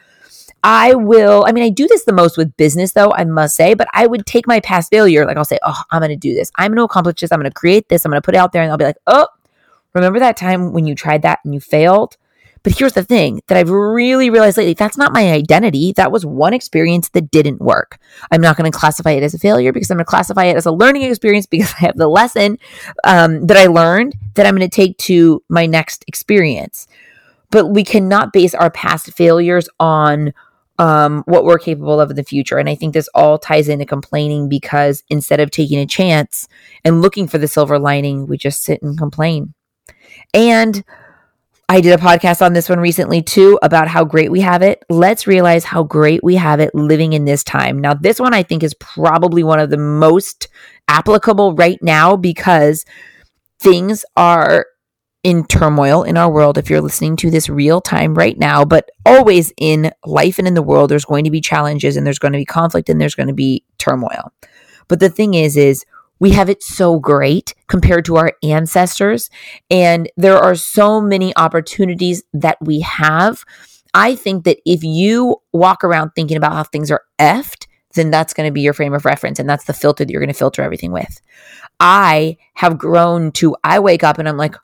I 0.62 0.95
will, 0.95 1.45
I 1.47 1.52
mean, 1.52 1.64
I 1.64 1.71
do 1.71 1.88
this 1.88 2.05
the 2.05 2.12
most 2.12 2.37
with 2.37 2.57
business 2.57 2.93
though, 2.93 3.12
I 3.12 3.25
must 3.25 3.57
say, 3.57 3.75
but 3.75 3.88
I 3.95 4.07
would 4.07 4.26
take 4.26 4.47
my 4.47 4.61
past 4.61 4.90
failure. 4.90 5.25
Like 5.25 5.37
I'll 5.37 5.45
say, 5.45 5.59
oh, 5.62 5.83
I'm 5.90 6.00
going 6.00 6.11
to 6.11 6.17
do 6.17 6.35
this. 6.35 6.50
I'm 6.57 6.71
going 6.71 6.79
to 6.79 6.85
accomplish 6.85 7.21
this. 7.21 7.33
I'm 7.33 7.40
going 7.40 7.50
to 7.50 7.55
create 7.55 7.88
this. 7.88 8.05
I'm 8.05 8.11
going 8.11 8.21
to 8.21 8.25
put 8.25 8.35
it 8.35 8.38
out 8.38 8.52
there. 8.52 8.62
And 8.62 8.71
I'll 8.71 8.79
be 8.79 8.85
like, 8.85 8.99
oh, 9.07 9.26
remember 9.95 10.19
that 10.19 10.37
time 10.37 10.73
when 10.73 10.87
you 10.87 10.95
tried 10.95 11.23
that 11.23 11.40
and 11.45 11.55
you 11.55 11.61
failed? 11.61 12.17
But 12.62 12.76
here's 12.76 12.93
the 12.93 13.02
thing 13.02 13.40
that 13.47 13.57
I've 13.57 13.71
really 13.71 14.29
realized 14.29 14.59
lately 14.59 14.75
that's 14.75 14.99
not 14.99 15.14
my 15.14 15.33
identity. 15.33 15.93
That 15.93 16.12
was 16.12 16.26
one 16.26 16.52
experience 16.52 17.09
that 17.11 17.31
didn't 17.31 17.61
work. 17.61 17.99
I'm 18.31 18.43
not 18.43 18.59
going 18.59 18.71
to 18.71 18.79
classify 18.79 19.12
it 19.12 19.23
as 19.23 19.33
a 19.33 19.38
failure 19.38 19.73
because 19.73 19.90
I'm 19.90 19.97
going 19.97 20.05
to 20.05 20.11
classify 20.11 20.45
it 20.45 20.57
as 20.57 20.67
a 20.67 20.73
learning 20.73 21.02
experience 21.02 21.47
because 21.47 21.73
I 21.81 21.87
have 21.87 21.97
the 21.97 22.09
lesson 22.09 22.59
um, 23.05 23.47
that 23.47 23.57
I 23.57 23.67
learned 23.67 24.14
that 24.35 24.45
I'm 24.45 24.57
going 24.57 24.69
to 24.69 24.75
take 24.75 24.99
to 24.99 25.43
my 25.49 25.64
next 25.64 26.05
experience. 26.07 26.87
But 27.50 27.69
we 27.69 27.83
cannot 27.83 28.33
base 28.33 28.55
our 28.55 28.71
past 28.71 29.11
failures 29.14 29.69
on 29.81 30.35
um, 30.81 31.23
what 31.27 31.45
we're 31.45 31.59
capable 31.59 32.01
of 32.01 32.09
in 32.09 32.17
the 32.17 32.25
future. 32.25 32.57
And 32.57 32.69
I 32.69 32.75
think 32.75 32.95
this 32.95 33.09
all 33.15 33.39
ties 33.39 33.69
into 33.69 33.85
complaining 33.85 34.49
because 34.49 35.05
instead 35.11 35.39
of 35.39 35.51
taking 35.51 35.79
a 35.79 35.87
chance 35.87 36.49
and 36.85 37.03
looking 37.03 37.29
for 37.29 37.37
the 37.37 37.47
silver 37.47 37.79
lining, 37.79 38.27
we 38.27 38.39
just 38.39 38.63
sit 38.63 38.81
and 38.83 38.97
complain. 38.97 39.53
And 40.33 40.83
I 41.69 41.83
did 41.83 41.93
a 41.93 42.03
podcast 42.03 42.41
on 42.41 42.55
this 42.55 42.71
one 42.71 42.81
recently 42.81 43.21
too 43.21 43.59
about 43.63 43.89
how 43.89 44.05
great 44.05 44.31
we 44.31 44.41
have 44.41 44.63
it. 44.63 44.83
Let's 44.89 45.27
realize 45.27 45.65
how 45.65 45.83
great 45.83 46.25
we 46.25 46.37
have 46.37 46.61
it 46.61 46.75
living 46.75 47.13
in 47.13 47.27
this 47.27 47.45
time. 47.45 47.79
Now, 47.79 47.93
this 47.93 48.19
one 48.19 48.33
I 48.33 48.43
think 48.43 48.63
is 48.63 48.75
probably 48.75 49.43
one 49.43 49.61
of 49.61 49.69
the 49.69 49.77
most 49.77 50.49
applicable 50.89 51.55
right 51.57 51.79
now 51.83 52.17
because 52.17 52.87
things 53.61 54.03
are 54.17 54.65
in 55.23 55.45
turmoil 55.45 56.03
in 56.03 56.17
our 56.17 56.31
world 56.31 56.57
if 56.57 56.71
you're 56.71 56.81
listening 56.81 57.17
to 57.17 57.31
this 57.31 57.49
real 57.49 57.81
time 57.81 58.15
right 58.15 58.39
now, 58.39 58.65
but 58.65 58.91
always 59.05 59.53
in 59.59 59.93
life 60.05 60.39
and 60.39 60.49
in 60.49 60.55
the 60.55 60.62
world, 60.62 60.91
there's 60.91 61.05
going 61.05 61.25
to 61.25 61.31
be 61.31 61.41
challenges 61.41 61.97
and 61.97 62.07
there's 62.07 62.19
going 62.19 62.33
to 62.33 62.39
be 62.39 62.47
conflict 62.47 62.89
and 62.89 63.00
there's 63.00 63.15
going 63.15 63.29
to 63.29 63.35
be 63.35 63.62
turmoil. 63.79 64.33
But 64.89 65.00
the 65.00 65.11
thing 65.11 65.35
is, 65.35 65.57
is 65.57 65.85
we 66.21 66.31
have 66.31 66.49
it 66.49 66.62
so 66.62 66.99
great 66.99 67.55
compared 67.67 68.05
to 68.07 68.17
our 68.17 68.33
ancestors. 68.43 69.31
And 69.71 70.11
there 70.17 70.39
are 70.39 70.55
so 70.55 71.00
many 71.00 71.35
opportunities 71.37 72.23
that 72.35 72.59
we 72.61 72.81
have. 72.81 73.45
I 73.95 74.15
think 74.15 74.45
that 74.45 74.59
if 74.65 74.85
you 74.85 75.37
walk 75.53 75.83
around 75.83 76.11
thinking 76.11 76.37
about 76.37 76.53
how 76.53 76.62
things 76.65 76.91
are 76.91 77.03
effed, 77.19 77.67
then 77.95 78.11
that's 78.11 78.35
going 78.35 78.47
to 78.47 78.53
be 78.53 78.61
your 78.61 78.73
frame 78.73 78.95
of 78.95 79.05
reference. 79.05 79.39
And 79.39 79.49
that's 79.49 79.65
the 79.65 79.73
filter 79.73 80.05
that 80.05 80.12
you're 80.12 80.21
going 80.21 80.33
to 80.33 80.39
filter 80.39 80.62
everything 80.62 80.93
with. 80.93 81.21
I 81.81 82.37
have 82.55 82.77
grown 82.77 83.33
to, 83.33 83.57
I 83.65 83.79
wake 83.79 84.05
up 84.05 84.19
and 84.19 84.29
I'm 84.29 84.37
like, 84.37 84.55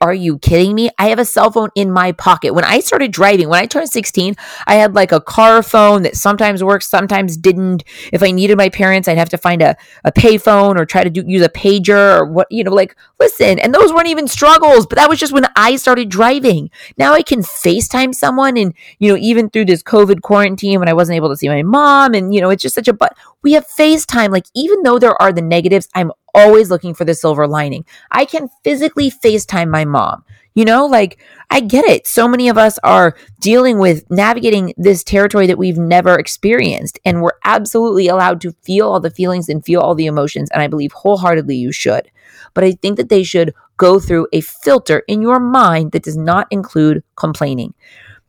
are 0.00 0.14
you 0.14 0.38
kidding 0.38 0.74
me? 0.74 0.90
I 0.98 1.08
have 1.08 1.18
a 1.18 1.24
cell 1.24 1.50
phone 1.50 1.70
in 1.74 1.90
my 1.90 2.12
pocket. 2.12 2.52
When 2.54 2.64
I 2.64 2.80
started 2.80 3.12
driving, 3.12 3.48
when 3.48 3.60
I 3.60 3.66
turned 3.66 3.88
16, 3.88 4.34
I 4.66 4.74
had 4.74 4.94
like 4.94 5.12
a 5.12 5.20
car 5.20 5.62
phone 5.62 6.02
that 6.02 6.16
sometimes 6.16 6.62
worked, 6.62 6.84
sometimes 6.84 7.36
didn't. 7.36 7.84
If 8.12 8.22
I 8.22 8.30
needed 8.30 8.56
my 8.56 8.68
parents, 8.68 9.08
I'd 9.08 9.18
have 9.18 9.30
to 9.30 9.38
find 9.38 9.62
a, 9.62 9.76
a 10.04 10.12
pay 10.12 10.38
phone 10.38 10.78
or 10.78 10.84
try 10.84 11.02
to 11.04 11.10
do, 11.10 11.24
use 11.26 11.42
a 11.42 11.48
pager 11.48 12.18
or 12.18 12.26
what, 12.26 12.46
you 12.50 12.62
know, 12.62 12.72
like, 12.72 12.96
listen. 13.18 13.58
And 13.58 13.74
those 13.74 13.92
weren't 13.92 14.08
even 14.08 14.28
struggles, 14.28 14.86
but 14.86 14.96
that 14.96 15.08
was 15.08 15.18
just 15.18 15.32
when 15.32 15.46
I 15.56 15.76
started 15.76 16.08
driving. 16.10 16.70
Now 16.98 17.12
I 17.12 17.22
can 17.22 17.40
FaceTime 17.40 18.14
someone. 18.14 18.56
And, 18.56 18.74
you 18.98 19.10
know, 19.10 19.18
even 19.18 19.50
through 19.50 19.66
this 19.66 19.82
COVID 19.82 20.22
quarantine 20.22 20.78
when 20.78 20.88
I 20.88 20.94
wasn't 20.94 21.16
able 21.16 21.30
to 21.30 21.36
see 21.36 21.48
my 21.48 21.62
mom, 21.62 22.14
and, 22.14 22.34
you 22.34 22.40
know, 22.40 22.50
it's 22.50 22.62
just 22.62 22.74
such 22.74 22.88
a, 22.88 22.92
but 22.92 23.16
we 23.42 23.52
have 23.52 23.66
FaceTime. 23.66 24.30
Like, 24.30 24.46
even 24.54 24.82
though 24.82 24.98
there 24.98 25.20
are 25.20 25.32
the 25.32 25.42
negatives, 25.42 25.88
I'm 25.94 26.12
always 26.36 26.70
looking 26.70 26.94
for 26.94 27.04
the 27.04 27.14
silver 27.14 27.48
lining. 27.48 27.84
I 28.12 28.24
can 28.24 28.48
physically 28.62 29.10
FaceTime 29.10 29.70
my 29.70 29.84
mom. 29.84 30.24
You 30.54 30.64
know, 30.64 30.86
like 30.86 31.18
I 31.50 31.60
get 31.60 31.84
it. 31.84 32.06
So 32.06 32.26
many 32.26 32.48
of 32.48 32.56
us 32.56 32.78
are 32.82 33.16
dealing 33.40 33.78
with 33.78 34.10
navigating 34.10 34.72
this 34.78 35.04
territory 35.04 35.46
that 35.48 35.58
we've 35.58 35.76
never 35.76 36.14
experienced, 36.14 36.98
and 37.04 37.20
we're 37.20 37.38
absolutely 37.44 38.08
allowed 38.08 38.40
to 38.42 38.52
feel 38.62 38.88
all 38.88 39.00
the 39.00 39.10
feelings 39.10 39.48
and 39.48 39.64
feel 39.64 39.80
all 39.80 39.94
the 39.94 40.06
emotions. 40.06 40.50
And 40.50 40.62
I 40.62 40.66
believe 40.66 40.92
wholeheartedly 40.92 41.56
you 41.56 41.72
should. 41.72 42.10
But 42.54 42.64
I 42.64 42.72
think 42.72 42.96
that 42.96 43.10
they 43.10 43.22
should 43.22 43.52
go 43.76 44.00
through 44.00 44.28
a 44.32 44.40
filter 44.40 45.02
in 45.08 45.20
your 45.20 45.38
mind 45.38 45.92
that 45.92 46.04
does 46.04 46.16
not 46.16 46.46
include 46.50 47.02
complaining. 47.16 47.74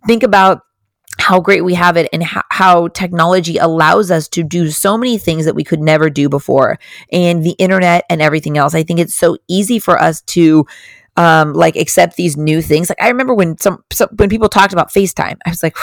Think 0.06 0.24
about 0.24 0.64
how 1.20 1.40
great 1.40 1.64
we 1.64 1.74
have 1.74 1.98
it 1.98 2.10
and 2.14 2.24
how, 2.24 2.44
how, 2.50 2.88
technology 2.90 3.58
allows 3.58 4.12
us 4.12 4.28
to 4.30 4.44
do 4.44 4.70
so 4.70 4.98
many 4.98 5.18
things 5.18 5.46
that 5.46 5.56
we 5.56 5.64
could 5.64 5.80
never 5.80 6.10
do 6.10 6.30
before 6.30 6.78
and 7.12 7.44
the 7.44 7.56
internet 7.60 8.06
and 8.10 8.22
everything 8.22 8.58
else. 8.58 8.76
I 8.76 8.84
think 8.84 9.00
it's 9.00 9.16
so 9.16 9.38
easy 9.48 9.80
for 9.80 10.00
us 10.00 10.22
to 10.22 10.66
um, 11.16 11.54
like 11.54 11.76
accept 11.76 12.16
these 12.16 12.38
new 12.38 12.62
things. 12.62 12.90
Like 12.90 13.02
I 13.02 13.08
remember 13.08 13.34
when 13.34 13.58
some, 13.58 13.84
some 13.92 14.10
when 14.18 14.30
people 14.30 14.50
talked 14.50 14.74
about 14.74 14.92
FaceTime, 14.92 15.38
I 15.46 15.50
was 15.50 15.64
like, 15.64 15.76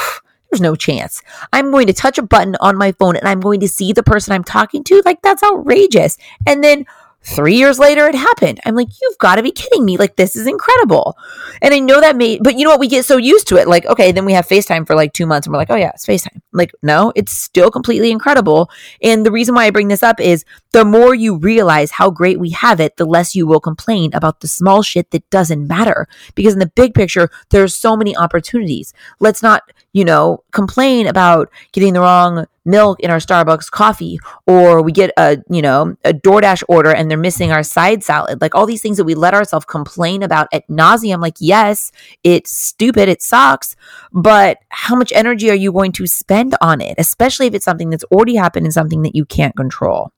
there's 0.51 0.61
no 0.61 0.77
chance. 0.77 1.21
I'm 1.53 1.73
going 1.73 1.89
to 1.89 1.93
touch 1.93 2.17
a 2.17 2.23
button 2.23 2.57
on 2.61 2.77
my 2.77 2.93
phone 2.93 3.17
and 3.17 3.27
I'm 3.27 3.41
going 3.41 3.59
to 3.61 3.69
see 3.69 3.93
the 3.93 4.05
person 4.05 4.33
I'm 4.33 4.45
talking 4.45 4.85
to. 4.85 5.03
Like 5.05 5.21
that's 5.23 5.43
outrageous. 5.43 6.17
And 6.47 6.63
then 6.63 6.87
Three 7.27 7.57
years 7.57 7.79
later, 7.79 8.07
it 8.07 8.15
happened. 8.15 8.61
I'm 8.67 8.75
like, 8.75 8.89
you've 9.01 9.19
got 9.19 9.37
to 9.37 9.43
be 9.43 9.51
kidding 9.51 9.85
me. 9.85 9.97
Like, 9.97 10.17
this 10.17 10.37
is 10.37 10.47
incredible. 10.47 11.17
And 11.63 11.73
I 11.73 11.79
know 11.79 12.01
that 12.03 12.17
made, 12.17 12.43
but 12.43 12.59
you 12.59 12.65
know 12.65 12.71
what? 12.71 12.81
We 12.81 12.89
get 12.89 13.07
so 13.07 13.17
used 13.17 13.49
to 13.49 13.57
it. 13.57 13.67
Like, 13.67 13.87
okay, 13.87 14.13
then 14.13 14.27
we 14.27 14.35
have 14.35 14.47
FaceTime 14.47 14.87
for 14.87 14.95
like 14.95 15.15
two 15.15 15.25
months 15.25 15.47
and 15.47 15.53
we're 15.53 15.59
like, 15.59 15.71
oh 15.71 15.77
yeah, 15.77 15.93
it's 15.95 16.07
FaceTime. 16.07 16.43
Like, 16.53 16.73
no, 16.83 17.13
it's 17.17 17.33
still 17.33 17.71
completely 17.71 18.11
incredible. 18.11 18.71
And 19.03 19.25
the 19.25 19.33
reason 19.33 19.55
why 19.55 19.65
I 19.65 19.71
bring 19.71 19.89
this 19.89 20.03
up 20.03 20.21
is 20.21 20.45
the 20.73 20.85
more 20.85 21.15
you 21.15 21.37
realize 21.37 21.91
how 21.91 22.11
great 22.11 22.39
we 22.39 22.51
have 22.51 22.79
it, 22.79 22.99
the 22.99 23.07
less 23.07 23.35
you 23.35 23.47
will 23.47 23.61
complain 23.61 24.13
about 24.13 24.41
the 24.41 24.49
small 24.49 24.83
shit 24.83 25.11
that 25.13 25.29
doesn't 25.31 25.67
matter. 25.67 26.07
Because 26.35 26.53
in 26.53 26.59
the 26.59 26.67
big 26.67 26.93
picture, 26.93 27.31
there's 27.49 27.75
so 27.75 27.97
many 27.97 28.15
opportunities. 28.15 28.93
Let's 29.19 29.43
not, 29.43 29.63
you 29.95 30.05
know, 30.05 30.45
complain 30.53 31.07
about 31.07 31.51
getting 31.73 31.95
the 31.95 32.01
wrong 32.01 32.47
milk 32.65 33.01
in 33.01 33.11
our 33.11 33.19
Starbucks 33.19 33.71
coffee, 33.71 34.19
or 34.47 34.83
we 34.83 34.93
get 34.93 35.11
a, 35.17 35.39
you 35.51 35.63
know, 35.63 35.97
a 36.05 36.13
DoorDash 36.13 36.65
order 36.69 36.93
and 36.93 37.11
they're 37.11 37.19
missing 37.19 37.53
our 37.53 37.63
side 37.63 38.03
salad. 38.03 38.41
Like 38.41 38.55
all 38.55 38.67
these 38.67 38.83
things 38.83 38.97
that 38.97 39.05
we 39.05 39.15
let 39.15 39.35
ourselves 39.35 39.67
complain 39.67 40.23
about 40.23 40.49
at 40.53 40.67
nauseum. 40.69 41.21
Like, 41.21 41.37
yes, 41.41 41.93
it's 42.23 42.51
stupid, 42.51 43.09
it 43.09 43.23
sucks, 43.23 43.77
but 44.13 44.59
how 44.71 44.97
much 44.97 45.13
energy 45.15 45.51
are 45.51 45.55
you 45.55 45.73
going 45.73 45.93
to 45.93 46.07
spend 46.07 46.55
on 46.61 46.81
it? 46.81 46.95
Especially 46.99 47.47
if 47.47 47.55
it's 47.55 47.65
something 47.65 47.91
that's 47.91 48.05
already 48.05 48.37
happened 48.37 48.67
and 48.67 48.73
something 48.73 49.03
that 49.03 49.15
you 49.15 49.25
can't 49.25 49.57
control. 49.57 50.13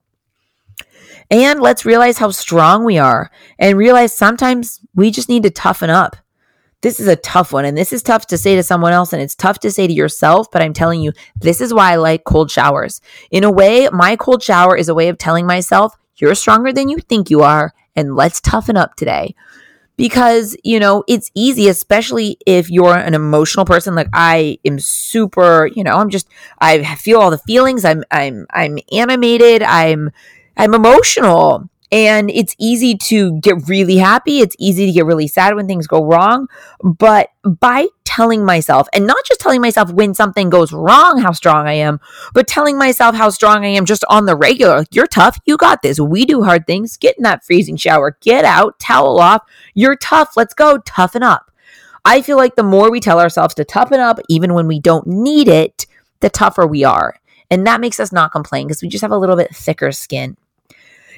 And 1.30 1.60
let's 1.60 1.84
realize 1.84 2.18
how 2.18 2.30
strong 2.30 2.84
we 2.84 2.98
are 2.98 3.30
and 3.58 3.76
realize 3.76 4.14
sometimes 4.14 4.80
we 4.94 5.10
just 5.10 5.28
need 5.28 5.42
to 5.42 5.50
toughen 5.50 5.90
up. 5.90 6.16
This 6.82 7.00
is 7.00 7.08
a 7.08 7.16
tough 7.16 7.52
one. 7.52 7.64
And 7.64 7.76
this 7.76 7.92
is 7.92 8.02
tough 8.02 8.26
to 8.26 8.38
say 8.38 8.54
to 8.56 8.62
someone 8.62 8.92
else 8.92 9.12
and 9.12 9.22
it's 9.22 9.34
tough 9.34 9.58
to 9.60 9.70
say 9.70 9.86
to 9.86 9.92
yourself. 9.92 10.50
But 10.50 10.62
I'm 10.62 10.72
telling 10.72 11.00
you, 11.00 11.12
this 11.36 11.60
is 11.60 11.72
why 11.72 11.92
I 11.92 11.96
like 11.96 12.24
cold 12.24 12.50
showers. 12.50 13.00
In 13.30 13.44
a 13.44 13.50
way, 13.50 13.88
my 13.92 14.16
cold 14.16 14.42
shower 14.42 14.76
is 14.76 14.88
a 14.88 14.94
way 14.94 15.08
of 15.08 15.18
telling 15.18 15.46
myself, 15.46 15.96
you're 16.16 16.34
stronger 16.34 16.72
than 16.72 16.88
you 16.88 16.98
think 16.98 17.30
you 17.30 17.42
are. 17.42 17.72
And 17.94 18.14
let's 18.14 18.40
toughen 18.40 18.76
up 18.76 18.94
today 18.94 19.34
because 19.96 20.56
you 20.62 20.78
know 20.78 21.02
it's 21.08 21.30
easy 21.34 21.68
especially 21.68 22.36
if 22.46 22.70
you're 22.70 22.96
an 22.96 23.14
emotional 23.14 23.64
person 23.64 23.94
like 23.94 24.08
i 24.12 24.58
am 24.64 24.78
super 24.78 25.66
you 25.74 25.82
know 25.82 25.96
i'm 25.96 26.10
just 26.10 26.28
i 26.58 26.82
feel 26.96 27.18
all 27.18 27.30
the 27.30 27.38
feelings 27.38 27.84
i'm 27.84 28.04
i'm 28.10 28.46
i'm 28.50 28.78
animated 28.92 29.62
i'm 29.62 30.10
i'm 30.56 30.74
emotional 30.74 31.68
and 31.92 32.30
it's 32.30 32.54
easy 32.58 32.96
to 32.96 33.38
get 33.40 33.68
really 33.68 33.96
happy. 33.96 34.40
It's 34.40 34.56
easy 34.58 34.86
to 34.86 34.92
get 34.92 35.06
really 35.06 35.28
sad 35.28 35.54
when 35.54 35.66
things 35.66 35.86
go 35.86 36.04
wrong. 36.04 36.48
But 36.82 37.30
by 37.44 37.86
telling 38.04 38.44
myself, 38.44 38.88
and 38.92 39.06
not 39.06 39.24
just 39.24 39.40
telling 39.40 39.60
myself 39.60 39.92
when 39.92 40.14
something 40.14 40.50
goes 40.50 40.72
wrong, 40.72 41.20
how 41.20 41.32
strong 41.32 41.66
I 41.66 41.74
am, 41.74 42.00
but 42.34 42.48
telling 42.48 42.76
myself 42.76 43.14
how 43.14 43.30
strong 43.30 43.64
I 43.64 43.68
am 43.68 43.84
just 43.84 44.04
on 44.08 44.26
the 44.26 44.36
regular. 44.36 44.84
You're 44.90 45.06
tough. 45.06 45.38
You 45.44 45.56
got 45.56 45.82
this. 45.82 46.00
We 46.00 46.24
do 46.24 46.42
hard 46.42 46.66
things. 46.66 46.96
Get 46.96 47.16
in 47.16 47.22
that 47.22 47.44
freezing 47.44 47.76
shower. 47.76 48.16
Get 48.20 48.44
out. 48.44 48.78
Towel 48.78 49.20
off. 49.20 49.42
You're 49.74 49.96
tough. 49.96 50.36
Let's 50.36 50.54
go. 50.54 50.78
Toughen 50.78 51.22
up. 51.22 51.52
I 52.04 52.22
feel 52.22 52.36
like 52.36 52.54
the 52.54 52.62
more 52.62 52.90
we 52.90 53.00
tell 53.00 53.20
ourselves 53.20 53.54
to 53.54 53.64
toughen 53.64 54.00
up, 54.00 54.20
even 54.28 54.54
when 54.54 54.68
we 54.68 54.80
don't 54.80 55.06
need 55.06 55.48
it, 55.48 55.86
the 56.20 56.30
tougher 56.30 56.66
we 56.66 56.84
are. 56.84 57.16
And 57.50 57.66
that 57.66 57.80
makes 57.80 58.00
us 58.00 58.12
not 58.12 58.32
complain 58.32 58.66
because 58.66 58.82
we 58.82 58.88
just 58.88 59.02
have 59.02 59.10
a 59.10 59.18
little 59.18 59.36
bit 59.36 59.54
thicker 59.54 59.92
skin. 59.92 60.36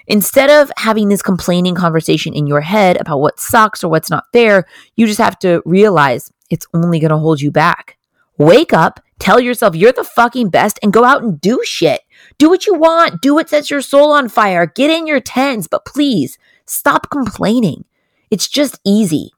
Instead 0.06 0.50
of 0.50 0.70
having 0.76 1.08
this 1.08 1.22
complaining 1.22 1.74
conversation 1.74 2.32
in 2.32 2.46
your 2.46 2.60
head 2.60 3.00
about 3.00 3.20
what 3.20 3.40
sucks 3.40 3.82
or 3.82 3.88
what's 3.88 4.10
not 4.10 4.24
fair, 4.32 4.64
you 4.96 5.06
just 5.06 5.18
have 5.18 5.38
to 5.40 5.62
realize 5.64 6.32
it's 6.50 6.66
only 6.74 6.98
going 6.98 7.10
to 7.10 7.18
hold 7.18 7.40
you 7.40 7.50
back. 7.50 7.98
Wake 8.38 8.72
up, 8.72 9.00
tell 9.18 9.40
yourself 9.40 9.74
you're 9.74 9.92
the 9.92 10.04
fucking 10.04 10.48
best, 10.48 10.78
and 10.82 10.92
go 10.92 11.04
out 11.04 11.22
and 11.22 11.40
do 11.40 11.60
shit. 11.64 12.02
Do 12.38 12.48
what 12.48 12.66
you 12.66 12.74
want. 12.74 13.20
Do 13.20 13.34
what 13.34 13.48
sets 13.48 13.70
your 13.70 13.82
soul 13.82 14.12
on 14.12 14.28
fire. 14.28 14.66
Get 14.66 14.90
in 14.90 15.06
your 15.06 15.20
tens, 15.20 15.66
but 15.66 15.84
please 15.84 16.38
stop 16.64 17.10
complaining. 17.10 17.84
It's 18.30 18.48
just 18.48 18.80
easy. 18.84 19.32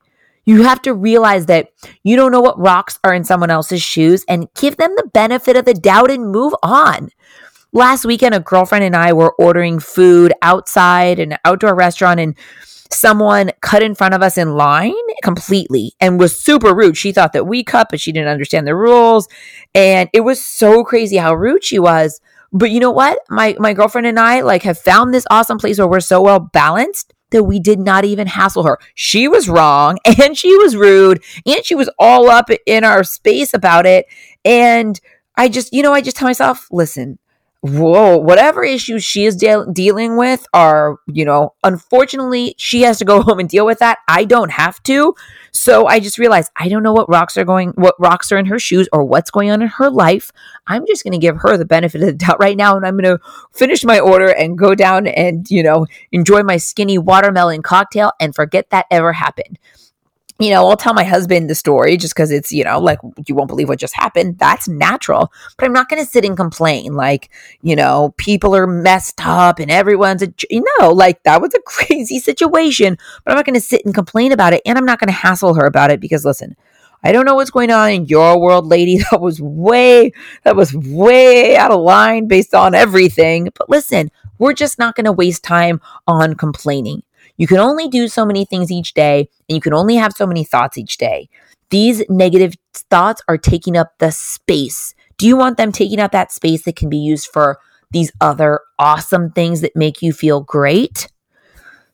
You 0.45 0.63
have 0.63 0.83
to 0.83 0.95
realize 0.95 1.47
that 1.47 1.69
you 2.03 2.17
don't 2.17 2.33
know 2.33 2.41
what 2.41 2.59
rocks 2.59 2.99
are 3.05 3.15
in 3.15 3.25
someone 3.25 3.51
else's 3.51 3.83
shoes 3.83 4.25
and 4.29 4.49
give 4.55 4.77
them 4.79 4.93
the 4.97 5.09
benefit 5.13 5.57
of 5.57 5.65
the 5.65 5.75
doubt 5.75 6.11
and 6.11 6.31
move 6.31 6.55
on. 6.63 7.11
Last 7.73 8.05
weekend, 8.05 8.35
a 8.35 8.41
girlfriend 8.41 8.85
and 8.85 8.97
I 8.97 9.13
were 9.13 9.33
ordering 9.35 9.79
food 9.79 10.33
outside 10.43 11.21
an 11.21 11.37
outdoor 11.45 11.75
restaurant, 11.75 12.19
and 12.19 12.35
someone 12.91 13.53
cut 13.61 13.83
in 13.83 13.95
front 13.95 14.15
of 14.15 14.23
us 14.23 14.37
in 14.37 14.55
line 14.55 14.93
completely 15.23 15.93
and 16.01 16.19
was 16.19 16.39
super 16.39 16.75
rude. 16.75 16.97
She 16.97 17.13
thought 17.13 17.33
that 17.33 17.47
we 17.47 17.63
cut, 17.63 17.87
but 17.89 18.01
she 18.01 18.11
didn't 18.11 18.29
understand 18.29 18.67
the 18.67 18.75
rules. 18.75 19.29
And 19.73 20.11
it 20.13 20.23
was 20.23 20.45
so 20.45 20.83
crazy 20.83 21.17
how 21.17 21.35
rude 21.35 21.63
she 21.63 21.79
was. 21.79 22.21
But 22.53 22.71
you 22.71 22.81
know 22.81 22.91
what? 22.91 23.21
My 23.29 23.57
my 23.61 23.73
girlfriend 23.73 24.09
and 24.09 24.19
I 24.19 24.41
like 24.41 24.65
have 24.65 24.79
found 24.79 25.15
this 25.15 25.27
awesome 25.31 25.59
place 25.59 25.79
where 25.79 25.87
we're 25.87 26.01
so 26.01 26.21
well 26.21 26.41
balanced 26.41 27.15
that 27.31 27.45
we 27.45 27.61
did 27.61 27.79
not 27.79 28.05
even 28.05 28.27
hassle 28.27 28.65
her. 28.65 28.79
She 28.97 29.29
was 29.29 29.49
wrong 29.49 29.99
and 30.21 30.37
she 30.37 30.57
was 30.57 30.75
rude 30.75 31.23
and 31.47 31.65
she 31.65 31.77
was 31.77 31.89
all 31.99 32.29
up 32.29 32.51
in 32.67 32.83
our 32.83 33.05
space 33.05 33.55
about 33.55 33.87
it. 33.87 34.07
And 34.45 34.99
I 35.37 35.49
just, 35.49 35.73
you 35.73 35.85
know, 35.85 35.93
I 35.93 36.01
just 36.01 36.17
tell 36.17 36.27
myself, 36.27 36.67
listen, 36.73 37.21
whoa, 37.63 38.17
whatever 38.17 38.65
issues 38.65 39.05
she 39.05 39.27
is 39.27 39.37
de- 39.37 39.67
dealing 39.73 40.17
with 40.17 40.47
are, 40.55 40.97
you 41.07 41.25
know, 41.25 41.55
unfortunately, 41.63 42.55
she 42.57 42.83
has 42.83 42.99
to 42.99 43.05
go 43.05 43.23
home 43.23 43.39
and 43.39 43.49
deal 43.49 43.67
with 43.67 43.79
that. 43.81 43.99
I 44.09 44.25
don't 44.25 44.51
have 44.51 44.83
to. 44.85 45.15
So 45.53 45.87
I 45.87 46.01
just 46.01 46.19
realized 46.19 46.51
I 46.57 46.69
don't 46.69 46.83
know 46.83 46.93
what 46.93 47.09
rocks 47.09 47.37
are 47.37 47.45
going, 47.45 47.71
what 47.71 47.95
rocks 47.99 48.33
are 48.33 48.39
in 48.39 48.47
her 48.47 48.59
shoes 48.59 48.89
or 48.93 49.05
what's 49.05 49.31
going 49.31 49.51
on 49.51 49.63
in 49.63 49.69
her 49.69 49.91
life. 49.91 50.33
I'm 50.67 50.87
just 50.87 51.05
going 51.05 51.13
to 51.13 51.19
give 51.19 51.39
her 51.39 51.57
the 51.57 51.65
benefit 51.65 52.01
of 52.01 52.07
the 52.07 52.13
doubt 52.13 52.41
right 52.41 52.57
now. 52.57 52.77
And 52.77 52.87
I'm 52.87 52.97
going 52.97 53.17
to 53.17 53.23
finish 53.53 53.85
my 53.85 53.99
order 53.99 54.29
and 54.29 54.57
go 54.57 54.75
down 54.75 55.07
and, 55.07 55.47
you 55.51 55.63
know, 55.63 55.87
enjoy 56.13 56.43
my 56.43 56.57
skinny 56.57 56.99
watermelon 56.99 57.63
cocktail 57.63 58.13
and 58.21 58.35
forget 58.35 58.71
that 58.71 58.87
ever 58.91 59.13
happened 59.13 59.59
you 60.41 60.49
know, 60.49 60.67
I'll 60.67 60.77
tell 60.77 60.95
my 60.95 61.05
husband 61.05 61.51
the 61.51 61.55
story 61.55 61.99
just 61.99 62.15
because 62.15 62.31
it's, 62.31 62.51
you 62.51 62.65
know, 62.65 62.81
like 62.81 62.99
you 63.27 63.35
won't 63.35 63.49
believe 63.49 63.69
what 63.69 63.79
just 63.79 63.95
happened. 63.95 64.39
That's 64.39 64.69
natural. 64.69 65.31
But 65.59 65.67
I'm 65.67 65.73
not 65.75 65.91
going 65.91 66.03
to 66.03 66.11
sit 66.11 66.25
and 66.25 66.35
complain 66.35 66.95
like, 66.95 67.29
you 67.61 67.77
know, 67.77 68.15
people 68.17 68.57
are 68.57 68.67
messed 68.67 69.21
up 69.23 69.59
and 69.59 69.71
everyone's 69.71 70.23
a, 70.23 70.33
you 70.49 70.65
know, 70.79 70.93
like 70.93 71.23
that 71.25 71.43
was 71.43 71.53
a 71.55 71.61
crazy 71.67 72.19
situation. 72.19 72.97
But 73.23 73.33
I'm 73.33 73.37
not 73.37 73.45
going 73.45 73.55
to 73.55 73.61
sit 73.61 73.85
and 73.85 73.95
complain 73.95 74.33
about 74.33 74.55
it. 74.55 74.63
And 74.65 74.79
I'm 74.79 74.87
not 74.87 74.99
going 74.99 75.09
to 75.09 75.13
hassle 75.13 75.55
her 75.55 75.67
about 75.67 75.91
it 75.91 76.01
because 76.01 76.25
listen, 76.25 76.57
I 77.05 77.13
don't 77.13 77.27
know 77.27 77.35
what's 77.35 77.51
going 77.51 77.71
on 77.71 77.91
in 77.91 78.07
your 78.07 78.41
world, 78.41 78.67
lady. 78.67 78.99
That 79.11 79.21
was 79.21 79.43
way, 79.43 80.13
that 80.45 80.57
was 80.57 80.75
way 80.75 81.55
out 81.57 81.71
of 81.71 81.81
line 81.81 82.29
based 82.29 82.55
on 82.55 82.75
everything. 82.75 83.51
But 83.55 83.69
listen, 83.69 84.11
we're 84.39 84.55
just 84.55 84.79
not 84.79 84.95
going 84.95 85.05
to 85.05 85.13
waste 85.13 85.45
time 85.45 85.83
on 86.07 86.35
complaining. 86.35 87.03
You 87.41 87.47
can 87.47 87.57
only 87.57 87.89
do 87.89 88.07
so 88.07 88.27
many 88.27 88.45
things 88.45 88.71
each 88.71 88.93
day, 88.93 89.21
and 89.49 89.57
you 89.57 89.63
can 89.63 89.73
only 89.73 89.97
have 89.97 90.13
so 90.13 90.27
many 90.27 90.45
thoughts 90.45 90.77
each 90.77 90.99
day. 90.99 91.31
These 91.71 92.05
negative 92.11 92.53
thoughts 92.75 93.23
are 93.29 93.39
taking 93.39 93.79
up 93.79 93.95
the 93.99 94.11
space. 94.11 94.95
Do 95.17 95.27
you 95.27 95.39
want 95.39 95.57
them 95.57 95.73
taking 95.73 96.01
up 96.01 96.13
that 96.13 96.33
space 96.33 96.65
that 96.65 96.77
can 96.77 96.91
be 96.91 96.99
used 96.99 97.29
for 97.29 97.59
these 97.93 98.13
other 98.21 98.61
awesome 98.79 99.31
things 99.31 99.63
that 99.63 99.75
make 99.75 100.03
you 100.03 100.13
feel 100.13 100.43
great? 100.43 101.09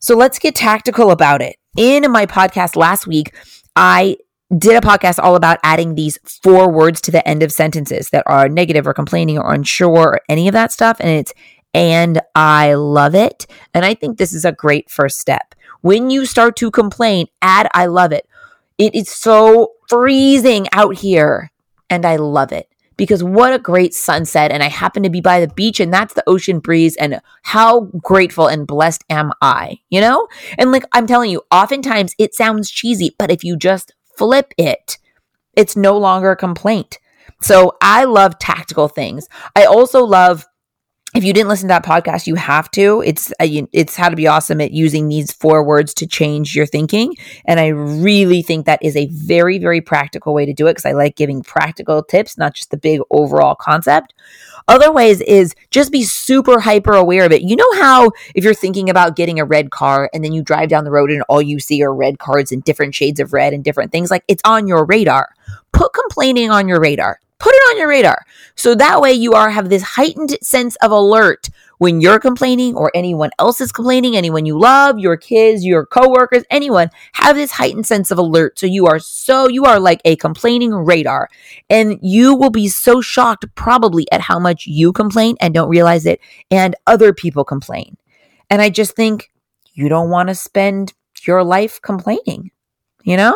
So 0.00 0.16
let's 0.16 0.40
get 0.40 0.56
tactical 0.56 1.12
about 1.12 1.42
it. 1.42 1.54
In 1.76 2.10
my 2.10 2.26
podcast 2.26 2.74
last 2.74 3.06
week, 3.06 3.32
I 3.76 4.16
did 4.58 4.76
a 4.76 4.86
podcast 4.86 5.20
all 5.22 5.36
about 5.36 5.58
adding 5.62 5.94
these 5.94 6.18
four 6.42 6.72
words 6.72 7.00
to 7.02 7.12
the 7.12 7.26
end 7.26 7.44
of 7.44 7.52
sentences 7.52 8.10
that 8.10 8.24
are 8.26 8.48
negative 8.48 8.84
or 8.84 8.94
complaining 8.94 9.38
or 9.38 9.52
unsure 9.52 10.14
or 10.14 10.20
any 10.28 10.48
of 10.48 10.54
that 10.54 10.72
stuff. 10.72 10.96
And 10.98 11.10
it's 11.10 11.32
and 11.76 12.22
I 12.34 12.72
love 12.72 13.14
it. 13.14 13.46
And 13.74 13.84
I 13.84 13.92
think 13.92 14.16
this 14.16 14.32
is 14.32 14.46
a 14.46 14.50
great 14.50 14.90
first 14.90 15.18
step. 15.20 15.54
When 15.82 16.08
you 16.08 16.24
start 16.24 16.56
to 16.56 16.70
complain, 16.70 17.26
add 17.42 17.68
I 17.74 17.84
love 17.84 18.12
it. 18.12 18.26
It 18.78 18.94
is 18.94 19.10
so 19.10 19.72
freezing 19.86 20.68
out 20.72 20.96
here 20.96 21.52
and 21.90 22.06
I 22.06 22.16
love 22.16 22.50
it 22.50 22.68
because 22.96 23.22
what 23.22 23.52
a 23.52 23.58
great 23.58 23.92
sunset. 23.92 24.50
And 24.50 24.62
I 24.62 24.68
happen 24.68 25.02
to 25.02 25.10
be 25.10 25.20
by 25.20 25.38
the 25.38 25.52
beach 25.52 25.78
and 25.78 25.92
that's 25.92 26.14
the 26.14 26.24
ocean 26.26 26.60
breeze. 26.60 26.96
And 26.96 27.20
how 27.42 27.82
grateful 28.02 28.46
and 28.46 28.66
blessed 28.66 29.04
am 29.10 29.32
I, 29.42 29.78
you 29.90 30.00
know? 30.00 30.28
And 30.56 30.72
like 30.72 30.84
I'm 30.92 31.06
telling 31.06 31.30
you, 31.30 31.42
oftentimes 31.50 32.14
it 32.18 32.34
sounds 32.34 32.70
cheesy, 32.70 33.14
but 33.18 33.30
if 33.30 33.44
you 33.44 33.54
just 33.54 33.92
flip 34.16 34.54
it, 34.56 34.96
it's 35.52 35.76
no 35.76 35.98
longer 35.98 36.30
a 36.30 36.36
complaint. 36.36 36.98
So 37.42 37.76
I 37.82 38.04
love 38.04 38.38
tactical 38.38 38.88
things. 38.88 39.28
I 39.54 39.66
also 39.66 40.02
love 40.02 40.46
if 41.16 41.24
you 41.24 41.32
didn't 41.32 41.48
listen 41.48 41.68
to 41.68 41.72
that 41.72 41.84
podcast, 41.84 42.26
you 42.26 42.34
have 42.34 42.70
to. 42.72 43.02
It's 43.04 43.32
uh, 43.40 43.46
it's 43.72 43.96
how 43.96 44.10
to 44.10 44.16
be 44.16 44.26
awesome 44.26 44.60
at 44.60 44.72
using 44.72 45.08
these 45.08 45.32
four 45.32 45.64
words 45.64 45.94
to 45.94 46.06
change 46.06 46.54
your 46.54 46.66
thinking, 46.66 47.14
and 47.46 47.58
I 47.58 47.68
really 47.68 48.42
think 48.42 48.66
that 48.66 48.82
is 48.82 48.96
a 48.96 49.06
very 49.06 49.58
very 49.58 49.80
practical 49.80 50.34
way 50.34 50.44
to 50.44 50.52
do 50.52 50.66
it 50.66 50.72
because 50.72 50.84
I 50.84 50.92
like 50.92 51.16
giving 51.16 51.42
practical 51.42 52.02
tips, 52.02 52.36
not 52.36 52.54
just 52.54 52.70
the 52.70 52.76
big 52.76 53.00
overall 53.10 53.54
concept. 53.54 54.12
Other 54.68 54.92
ways 54.92 55.20
is 55.22 55.54
just 55.70 55.90
be 55.90 56.02
super 56.02 56.60
hyper 56.60 56.92
aware 56.92 57.24
of 57.24 57.32
it. 57.32 57.42
You 57.42 57.56
know 57.56 57.72
how 57.80 58.10
if 58.34 58.44
you're 58.44 58.52
thinking 58.52 58.90
about 58.90 59.16
getting 59.16 59.40
a 59.40 59.44
red 59.44 59.70
car 59.70 60.10
and 60.12 60.22
then 60.22 60.32
you 60.32 60.42
drive 60.42 60.68
down 60.68 60.84
the 60.84 60.90
road 60.90 61.10
and 61.10 61.22
all 61.28 61.40
you 61.40 61.60
see 61.60 61.82
are 61.82 61.94
red 61.94 62.18
cards 62.18 62.52
and 62.52 62.62
different 62.64 62.94
shades 62.94 63.20
of 63.20 63.32
red 63.32 63.54
and 63.54 63.64
different 63.64 63.90
things, 63.90 64.10
like 64.10 64.24
it's 64.28 64.42
on 64.44 64.66
your 64.66 64.84
radar. 64.84 65.28
Put 65.72 65.92
complaining 65.92 66.50
on 66.50 66.68
your 66.68 66.80
radar 66.80 67.20
put 67.38 67.54
it 67.54 67.70
on 67.70 67.78
your 67.78 67.88
radar. 67.88 68.24
So 68.54 68.74
that 68.74 69.00
way 69.00 69.12
you 69.12 69.32
are 69.32 69.50
have 69.50 69.68
this 69.68 69.82
heightened 69.82 70.36
sense 70.42 70.76
of 70.76 70.90
alert 70.90 71.48
when 71.78 72.00
you're 72.00 72.18
complaining 72.18 72.74
or 72.74 72.90
anyone 72.94 73.30
else 73.38 73.60
is 73.60 73.70
complaining, 73.70 74.16
anyone 74.16 74.46
you 74.46 74.58
love, 74.58 74.98
your 74.98 75.16
kids, 75.16 75.64
your 75.64 75.84
coworkers, 75.84 76.44
anyone 76.50 76.88
have 77.12 77.36
this 77.36 77.50
heightened 77.50 77.86
sense 77.86 78.10
of 78.10 78.18
alert. 78.18 78.58
So 78.58 78.66
you 78.66 78.86
are 78.86 78.98
so 78.98 79.48
you 79.48 79.64
are 79.64 79.78
like 79.78 80.00
a 80.04 80.16
complaining 80.16 80.72
radar 80.72 81.28
and 81.68 81.98
you 82.02 82.34
will 82.34 82.50
be 82.50 82.68
so 82.68 83.00
shocked 83.00 83.44
probably 83.54 84.10
at 84.10 84.22
how 84.22 84.38
much 84.38 84.66
you 84.66 84.92
complain 84.92 85.36
and 85.40 85.52
don't 85.52 85.68
realize 85.68 86.06
it 86.06 86.20
and 86.50 86.74
other 86.86 87.12
people 87.12 87.44
complain. 87.44 87.96
And 88.48 88.62
I 88.62 88.70
just 88.70 88.96
think 88.96 89.30
you 89.74 89.88
don't 89.88 90.10
want 90.10 90.28
to 90.28 90.34
spend 90.34 90.94
your 91.26 91.44
life 91.44 91.80
complaining, 91.82 92.50
you 93.02 93.16
know? 93.16 93.34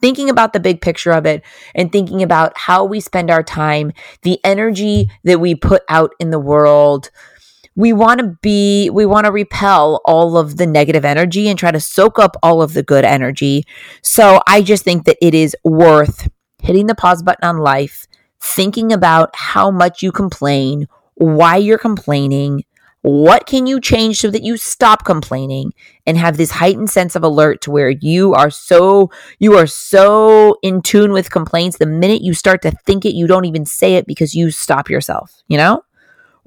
Thinking 0.00 0.30
about 0.30 0.52
the 0.52 0.60
big 0.60 0.80
picture 0.80 1.12
of 1.12 1.26
it 1.26 1.42
and 1.74 1.92
thinking 1.92 2.22
about 2.22 2.56
how 2.56 2.84
we 2.84 3.00
spend 3.00 3.30
our 3.30 3.42
time, 3.42 3.92
the 4.22 4.38
energy 4.44 5.10
that 5.24 5.40
we 5.40 5.54
put 5.54 5.82
out 5.88 6.12
in 6.18 6.30
the 6.30 6.38
world. 6.38 7.10
We 7.76 7.92
want 7.92 8.20
to 8.20 8.36
be, 8.42 8.90
we 8.90 9.06
want 9.06 9.26
to 9.26 9.32
repel 9.32 10.00
all 10.04 10.36
of 10.36 10.56
the 10.56 10.66
negative 10.66 11.04
energy 11.04 11.48
and 11.48 11.58
try 11.58 11.70
to 11.70 11.80
soak 11.80 12.18
up 12.18 12.36
all 12.42 12.60
of 12.60 12.72
the 12.72 12.82
good 12.82 13.04
energy. 13.04 13.64
So 14.02 14.40
I 14.48 14.62
just 14.62 14.82
think 14.82 15.04
that 15.04 15.16
it 15.24 15.34
is 15.34 15.54
worth 15.62 16.28
hitting 16.60 16.86
the 16.86 16.94
pause 16.94 17.22
button 17.22 17.48
on 17.48 17.58
life, 17.58 18.06
thinking 18.40 18.92
about 18.92 19.30
how 19.34 19.70
much 19.70 20.02
you 20.02 20.10
complain, 20.10 20.88
why 21.14 21.56
you're 21.56 21.78
complaining, 21.78 22.64
what 23.08 23.46
can 23.46 23.66
you 23.66 23.80
change 23.80 24.20
so 24.20 24.30
that 24.30 24.42
you 24.42 24.58
stop 24.58 25.06
complaining 25.06 25.72
and 26.06 26.18
have 26.18 26.36
this 26.36 26.50
heightened 26.50 26.90
sense 26.90 27.16
of 27.16 27.22
alert 27.22 27.62
to 27.62 27.70
where 27.70 27.88
you 27.88 28.34
are 28.34 28.50
so 28.50 29.10
you 29.38 29.56
are 29.56 29.66
so 29.66 30.58
in 30.62 30.82
tune 30.82 31.12
with 31.12 31.30
complaints 31.30 31.78
the 31.78 31.86
minute 31.86 32.20
you 32.20 32.34
start 32.34 32.60
to 32.60 32.70
think 32.70 33.06
it 33.06 33.14
you 33.14 33.26
don't 33.26 33.46
even 33.46 33.64
say 33.64 33.94
it 33.94 34.06
because 34.06 34.34
you 34.34 34.50
stop 34.50 34.90
yourself, 34.90 35.42
you 35.48 35.56
know? 35.56 35.82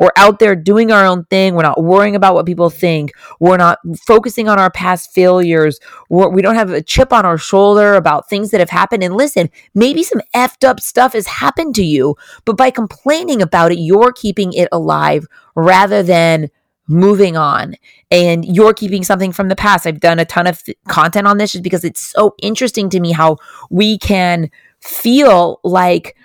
We're 0.02 0.10
out 0.18 0.40
there 0.40 0.56
doing 0.56 0.92
our 0.92 1.06
own 1.06 1.26
thing. 1.26 1.54
We're 1.54 1.62
not 1.62 1.84
worrying 1.84 2.16
about 2.16 2.34
what 2.34 2.48
people 2.48 2.72
think. 2.72 3.12
We're 3.40 3.58
not 3.58 3.78
focusing 4.08 4.50
on 4.50 4.58
our 4.58 4.72
past 4.72 5.14
failures. 5.14 5.80
We're, 6.10 6.28
we 6.28 6.42
do 6.42 6.48
not 6.48 6.56
have 6.56 6.72
a 6.72 6.82
chip 6.82 7.14
on 7.14 7.24
our 7.24 7.38
shoulder 7.38 7.94
about 7.94 8.28
things 8.28 8.50
that 8.50 8.60
have 8.60 8.72
happened. 8.72 9.04
And 9.04 9.16
listen, 9.16 9.52
maybe 9.76 10.02
some 10.02 10.22
effed 10.36 10.68
up 10.68 10.80
stuff 10.80 11.14
has 11.14 11.28
happened 11.28 11.76
to 11.76 11.84
you, 11.84 12.16
but 12.46 12.58
by 12.58 12.72
complaining 12.72 13.44
about 13.44 13.72
it, 13.72 13.78
you're 13.78 14.12
keeping 14.12 14.54
it 14.54 14.70
alive 14.72 15.28
rather 15.56 16.02
than 16.02 16.50
moving 16.88 17.38
on 17.38 17.76
and 18.10 18.44
you're 18.44 18.74
keeping 18.74 19.04
something 19.04 19.32
from 19.32 19.50
the 19.50 19.56
past. 19.56 19.86
I've 19.86 20.00
done 20.00 20.18
a 20.18 20.26
ton 20.26 20.48
of 20.48 20.64
th- 20.64 20.78
content 20.88 21.28
on 21.28 21.38
this 21.38 21.52
just 21.52 21.64
because 21.64 21.84
it's 21.84 22.02
so 22.02 22.34
interesting 22.42 22.90
to 22.90 23.00
me 23.00 23.12
how 23.12 23.38
we 23.70 24.00
can 24.00 24.50
feel 24.80 25.60
like 25.64 26.18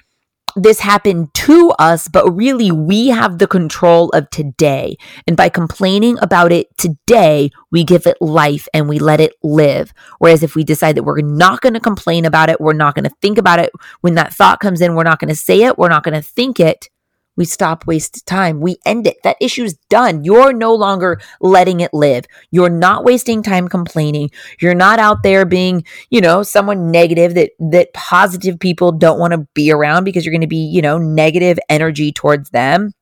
this 0.57 0.81
happened 0.81 1.33
to 1.35 1.73
us, 1.79 2.09
but 2.09 2.29
really 2.31 2.73
we 2.73 3.09
have 3.09 3.39
the 3.39 3.47
control 3.47 4.09
of 4.11 4.29
today. 4.31 4.97
And 5.27 5.37
by 5.37 5.51
complaining 5.51 6.19
about 6.21 6.51
it 6.51 6.77
today, 6.79 7.51
we 7.71 7.85
give 7.85 8.07
it 8.07 8.17
life 8.21 8.67
and 8.73 8.89
we 8.89 8.99
let 8.99 9.21
it 9.21 9.35
live. 9.43 9.93
Whereas 10.19 10.43
if 10.43 10.55
we 10.57 10.65
decide 10.65 10.97
that 10.97 11.05
we're 11.05 11.21
not 11.21 11.61
going 11.61 11.75
to 11.75 11.81
complain 11.81 12.25
about 12.25 12.49
it, 12.49 12.61
we're 12.61 12.73
not 12.73 12.95
going 12.95 13.05
to 13.05 13.15
think 13.21 13.37
about 13.39 13.59
it, 13.59 13.71
when 14.01 14.15
that 14.15 14.33
thought 14.33 14.61
comes 14.61 14.81
in, 14.81 14.95
we're 14.95 15.05
not 15.05 15.19
going 15.19 15.29
to 15.29 15.35
say 15.35 15.63
it, 15.63 15.79
we're 15.79 15.89
not 15.89 16.03
going 16.03 16.15
to 16.15 16.23
think 16.23 16.59
it, 16.59 16.89
we 17.37 17.45
stop 17.45 17.87
wasted 17.87 18.25
time. 18.27 18.61
We 18.61 18.79
end 18.85 19.07
it. 19.07 19.23
That 19.23 19.37
issue's 19.41 19.75
done. 19.89 20.25
You're 20.25 20.53
no 20.53 20.75
longer 20.75 21.21
letting 21.41 21.81
it 21.81 21.93
live. 21.93 22.25
You're 22.51 22.71
not 22.71 23.05
wasting 23.05 23.43
time 23.43 23.69
complaining. 23.69 24.31
You're 24.61 24.75
not 24.75 24.99
out 24.99 25.23
there 25.23 25.45
being, 25.45 25.85
you 26.11 26.21
know, 26.21 26.43
someone 26.43 26.91
negative 26.91 27.35
that 27.35 27.51
that 27.59 27.93
positive 27.93 28.59
people 28.59 28.93
don't 28.93 29.19
want 29.19 29.33
to 29.33 29.47
be 29.55 29.71
around 29.71 30.05
because 30.05 30.25
you're 30.25 30.33
going 30.33 30.41
to 30.41 30.47
be, 30.47 30.57
you 30.57 30.83
know, 30.83 30.99
negative 30.99 31.59
energy 31.69 32.13
towards 32.13 32.51
them. 32.51 32.93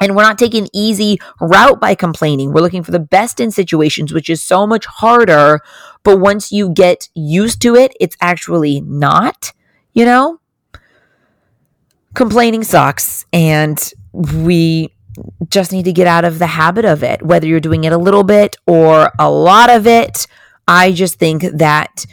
And 0.00 0.16
we're 0.16 0.22
not 0.22 0.38
taking 0.38 0.64
an 0.64 0.70
easy 0.72 1.20
route 1.40 1.80
by 1.80 1.94
complaining. 1.94 2.52
We're 2.52 2.62
looking 2.62 2.82
for 2.82 2.90
the 2.90 2.98
best 2.98 3.38
in 3.38 3.52
situations, 3.52 4.12
which 4.12 4.28
is 4.28 4.42
so 4.42 4.66
much 4.66 4.84
harder. 4.84 5.60
But 6.02 6.18
once 6.18 6.50
you 6.50 6.70
get 6.70 7.08
used 7.14 7.62
to 7.62 7.76
it, 7.76 7.96
it's 8.00 8.16
actually 8.20 8.80
not, 8.80 9.52
you 9.92 10.04
know? 10.04 10.40
Complaining 12.22 12.62
sucks. 12.62 13.26
And 13.32 13.92
we 14.12 14.94
just 15.48 15.72
need 15.72 15.86
to 15.86 15.92
get 15.92 16.06
out 16.06 16.24
of 16.24 16.38
the 16.38 16.46
habit 16.46 16.84
of 16.84 17.02
it, 17.02 17.20
whether 17.20 17.48
you're 17.48 17.58
doing 17.58 17.82
it 17.82 17.92
a 17.92 17.98
little 17.98 18.22
bit 18.22 18.56
or 18.64 19.10
a 19.18 19.28
lot 19.28 19.70
of 19.70 19.88
it. 19.88 20.28
I 20.68 20.92
just 20.92 21.18
think 21.18 21.42
that 21.42 22.06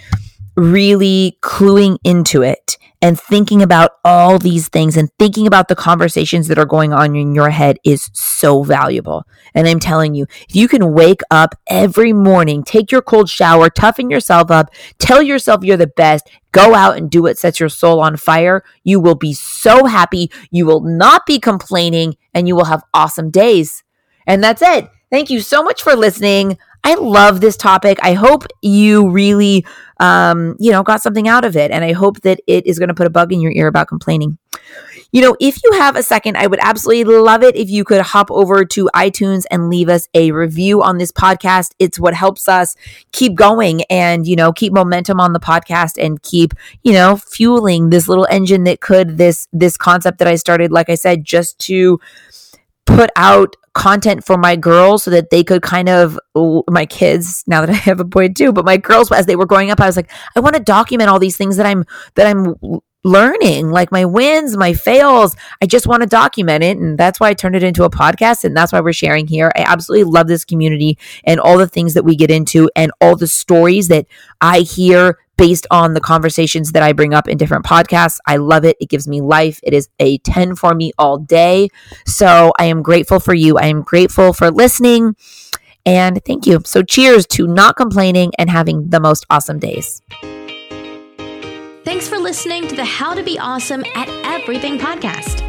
really 0.59 1.37
cluing 1.41 1.97
into 2.03 2.41
it 2.41 2.77
and 3.01 3.17
thinking 3.19 3.61
about 3.61 3.91
all 4.03 4.37
these 4.37 4.67
things 4.67 4.97
and 4.97 5.09
thinking 5.17 5.47
about 5.47 5.69
the 5.69 5.75
conversations 5.75 6.49
that 6.49 6.59
are 6.59 6.65
going 6.65 6.91
on 6.91 7.15
in 7.15 7.33
your 7.33 7.49
head 7.49 7.77
is 7.85 8.09
so 8.13 8.61
valuable. 8.61 9.25
And 9.55 9.67
I'm 9.67 9.79
telling 9.79 10.15
you, 10.15 10.25
if 10.49 10.55
you 10.55 10.67
can 10.67 10.93
wake 10.93 11.21
up 11.31 11.55
every 11.67 12.11
morning, 12.11 12.63
take 12.63 12.91
your 12.91 13.01
cold 13.01 13.29
shower, 13.29 13.69
toughen 13.69 14.09
yourself 14.09 14.51
up, 14.51 14.73
tell 14.97 15.21
yourself 15.21 15.63
you're 15.63 15.77
the 15.77 15.87
best, 15.87 16.29
go 16.51 16.75
out 16.75 16.97
and 16.97 17.09
do 17.09 17.23
what 17.23 17.37
sets 17.37 17.59
your 17.59 17.69
soul 17.69 18.01
on 18.01 18.17
fire, 18.17 18.63
you 18.83 18.99
will 18.99 19.15
be 19.15 19.33
so 19.33 19.85
happy. 19.85 20.29
You 20.51 20.65
will 20.65 20.81
not 20.81 21.25
be 21.25 21.39
complaining 21.39 22.15
and 22.33 22.47
you 22.47 22.55
will 22.55 22.65
have 22.65 22.83
awesome 22.93 23.31
days. 23.31 23.83
And 24.27 24.43
that's 24.43 24.61
it. 24.61 24.89
Thank 25.09 25.29
you 25.29 25.39
so 25.39 25.63
much 25.63 25.81
for 25.81 25.95
listening. 25.95 26.57
I 26.83 26.95
love 26.95 27.41
this 27.41 27.57
topic. 27.57 27.97
I 28.03 28.13
hope 28.13 28.45
you 28.61 29.09
really, 29.09 29.65
um, 29.99 30.55
you 30.59 30.71
know, 30.71 30.83
got 30.83 31.01
something 31.01 31.27
out 31.27 31.45
of 31.45 31.55
it. 31.57 31.71
And 31.71 31.83
I 31.83 31.93
hope 31.93 32.21
that 32.21 32.39
it 32.47 32.65
is 32.65 32.79
going 32.79 32.89
to 32.89 32.95
put 32.95 33.07
a 33.07 33.09
bug 33.09 33.33
in 33.33 33.41
your 33.41 33.51
ear 33.51 33.67
about 33.67 33.87
complaining. 33.87 34.37
You 35.11 35.21
know, 35.21 35.35
if 35.39 35.59
you 35.63 35.71
have 35.73 35.95
a 35.95 36.03
second, 36.03 36.37
I 36.37 36.45
would 36.45 36.59
absolutely 36.61 37.15
love 37.15 37.41
it 37.41 37.55
if 37.55 37.69
you 37.69 37.83
could 37.83 38.01
hop 38.01 38.29
over 38.29 38.63
to 38.63 38.89
iTunes 38.93 39.45
and 39.49 39.69
leave 39.69 39.89
us 39.89 40.07
a 40.13 40.31
review 40.31 40.83
on 40.83 40.99
this 40.99 41.11
podcast. 41.11 41.71
It's 41.79 41.99
what 41.99 42.13
helps 42.13 42.47
us 42.47 42.75
keep 43.11 43.33
going 43.33 43.81
and, 43.89 44.27
you 44.27 44.35
know, 44.35 44.53
keep 44.53 44.71
momentum 44.71 45.19
on 45.19 45.33
the 45.33 45.39
podcast 45.39 46.03
and 46.03 46.21
keep, 46.21 46.53
you 46.83 46.93
know, 46.93 47.17
fueling 47.17 47.89
this 47.89 48.07
little 48.07 48.27
engine 48.29 48.65
that 48.65 48.81
could 48.81 49.17
this 49.17 49.47
this 49.51 49.77
concept 49.77 50.19
that 50.19 50.27
I 50.27 50.35
started 50.35 50.71
like 50.71 50.89
I 50.89 50.95
said 50.95 51.25
just 51.25 51.57
to 51.59 51.99
put 52.85 53.09
out 53.15 53.55
content 53.73 54.25
for 54.25 54.37
my 54.37 54.55
girls 54.55 55.03
so 55.03 55.11
that 55.11 55.29
they 55.29 55.43
could 55.43 55.61
kind 55.61 55.89
of 55.89 56.19
my 56.69 56.85
kids 56.85 57.43
now 57.47 57.61
that 57.61 57.69
I 57.69 57.73
have 57.73 57.99
a 57.99 58.05
boy 58.05 58.29
too 58.29 58.51
but 58.51 58.65
my 58.65 58.77
girls 58.77 59.11
as 59.11 59.25
they 59.25 59.35
were 59.35 59.45
growing 59.45 59.71
up 59.71 59.79
I 59.79 59.85
was 59.85 59.95
like 59.95 60.11
I 60.35 60.39
want 60.39 60.55
to 60.55 60.61
document 60.61 61.09
all 61.09 61.19
these 61.19 61.37
things 61.37 61.57
that 61.57 61.65
I'm 61.65 61.85
that 62.15 62.27
I'm 62.27 62.55
learning 63.03 63.69
like 63.69 63.91
my 63.91 64.03
wins 64.03 64.57
my 64.57 64.73
fails. 64.73 65.35
I 65.61 65.65
just 65.65 65.87
want 65.87 66.01
to 66.01 66.07
document 66.07 66.63
it. 66.63 66.77
And 66.77 66.97
that's 66.97 67.19
why 67.19 67.29
I 67.29 67.33
turned 67.33 67.55
it 67.55 67.63
into 67.63 67.83
a 67.83 67.89
podcast 67.89 68.43
and 68.43 68.55
that's 68.55 68.73
why 68.73 68.81
we're 68.81 68.93
sharing 68.93 69.27
here. 69.27 69.51
I 69.55 69.61
absolutely 69.61 70.11
love 70.11 70.27
this 70.27 70.43
community 70.43 70.97
and 71.23 71.39
all 71.39 71.57
the 71.57 71.67
things 71.67 71.93
that 71.93 72.03
we 72.03 72.15
get 72.15 72.31
into 72.31 72.69
and 72.75 72.91
all 72.99 73.15
the 73.15 73.27
stories 73.27 73.87
that 73.87 74.05
I 74.41 74.59
hear 74.61 75.17
based 75.39 75.65
on 75.71 75.93
the 75.93 76.01
conversations 76.01 76.73
that 76.73 76.83
I 76.83 76.91
bring 76.91 77.13
up 77.13 77.29
in 77.29 77.37
different 77.37 77.65
podcasts. 77.65 78.19
I 78.27 78.35
love 78.35 78.65
it. 78.65 78.75
It 78.81 78.89
gives 78.89 79.07
me 79.07 79.21
life. 79.21 79.61
It 79.63 79.73
is 79.73 79.87
a 79.99 80.17
10 80.19 80.57
for 80.57 80.75
me 80.75 80.91
all 80.99 81.17
day. 81.17 81.69
So 82.05 82.51
I 82.59 82.65
am 82.65 82.83
grateful 82.83 83.21
for 83.21 83.33
you. 83.33 83.57
I 83.57 83.67
am 83.67 83.81
grateful 83.81 84.33
for 84.33 84.51
listening. 84.51 85.15
And 85.85 86.21
thank 86.25 86.45
you. 86.45 86.61
So 86.65 86.83
cheers 86.83 87.25
to 87.27 87.47
not 87.47 87.77
complaining 87.77 88.33
and 88.37 88.49
having 88.49 88.89
the 88.89 88.99
most 88.99 89.25
awesome 89.29 89.59
days. 89.59 90.01
Thanks 91.85 92.09
for 92.09 92.17
listening 92.17 92.67
to 92.67 92.75
the 92.75 92.85
How 92.85 93.13
to 93.13 93.23
Be 93.23 93.39
Awesome 93.39 93.85
at 93.95 94.09
Everything 94.25 94.77
podcast. 94.77 95.48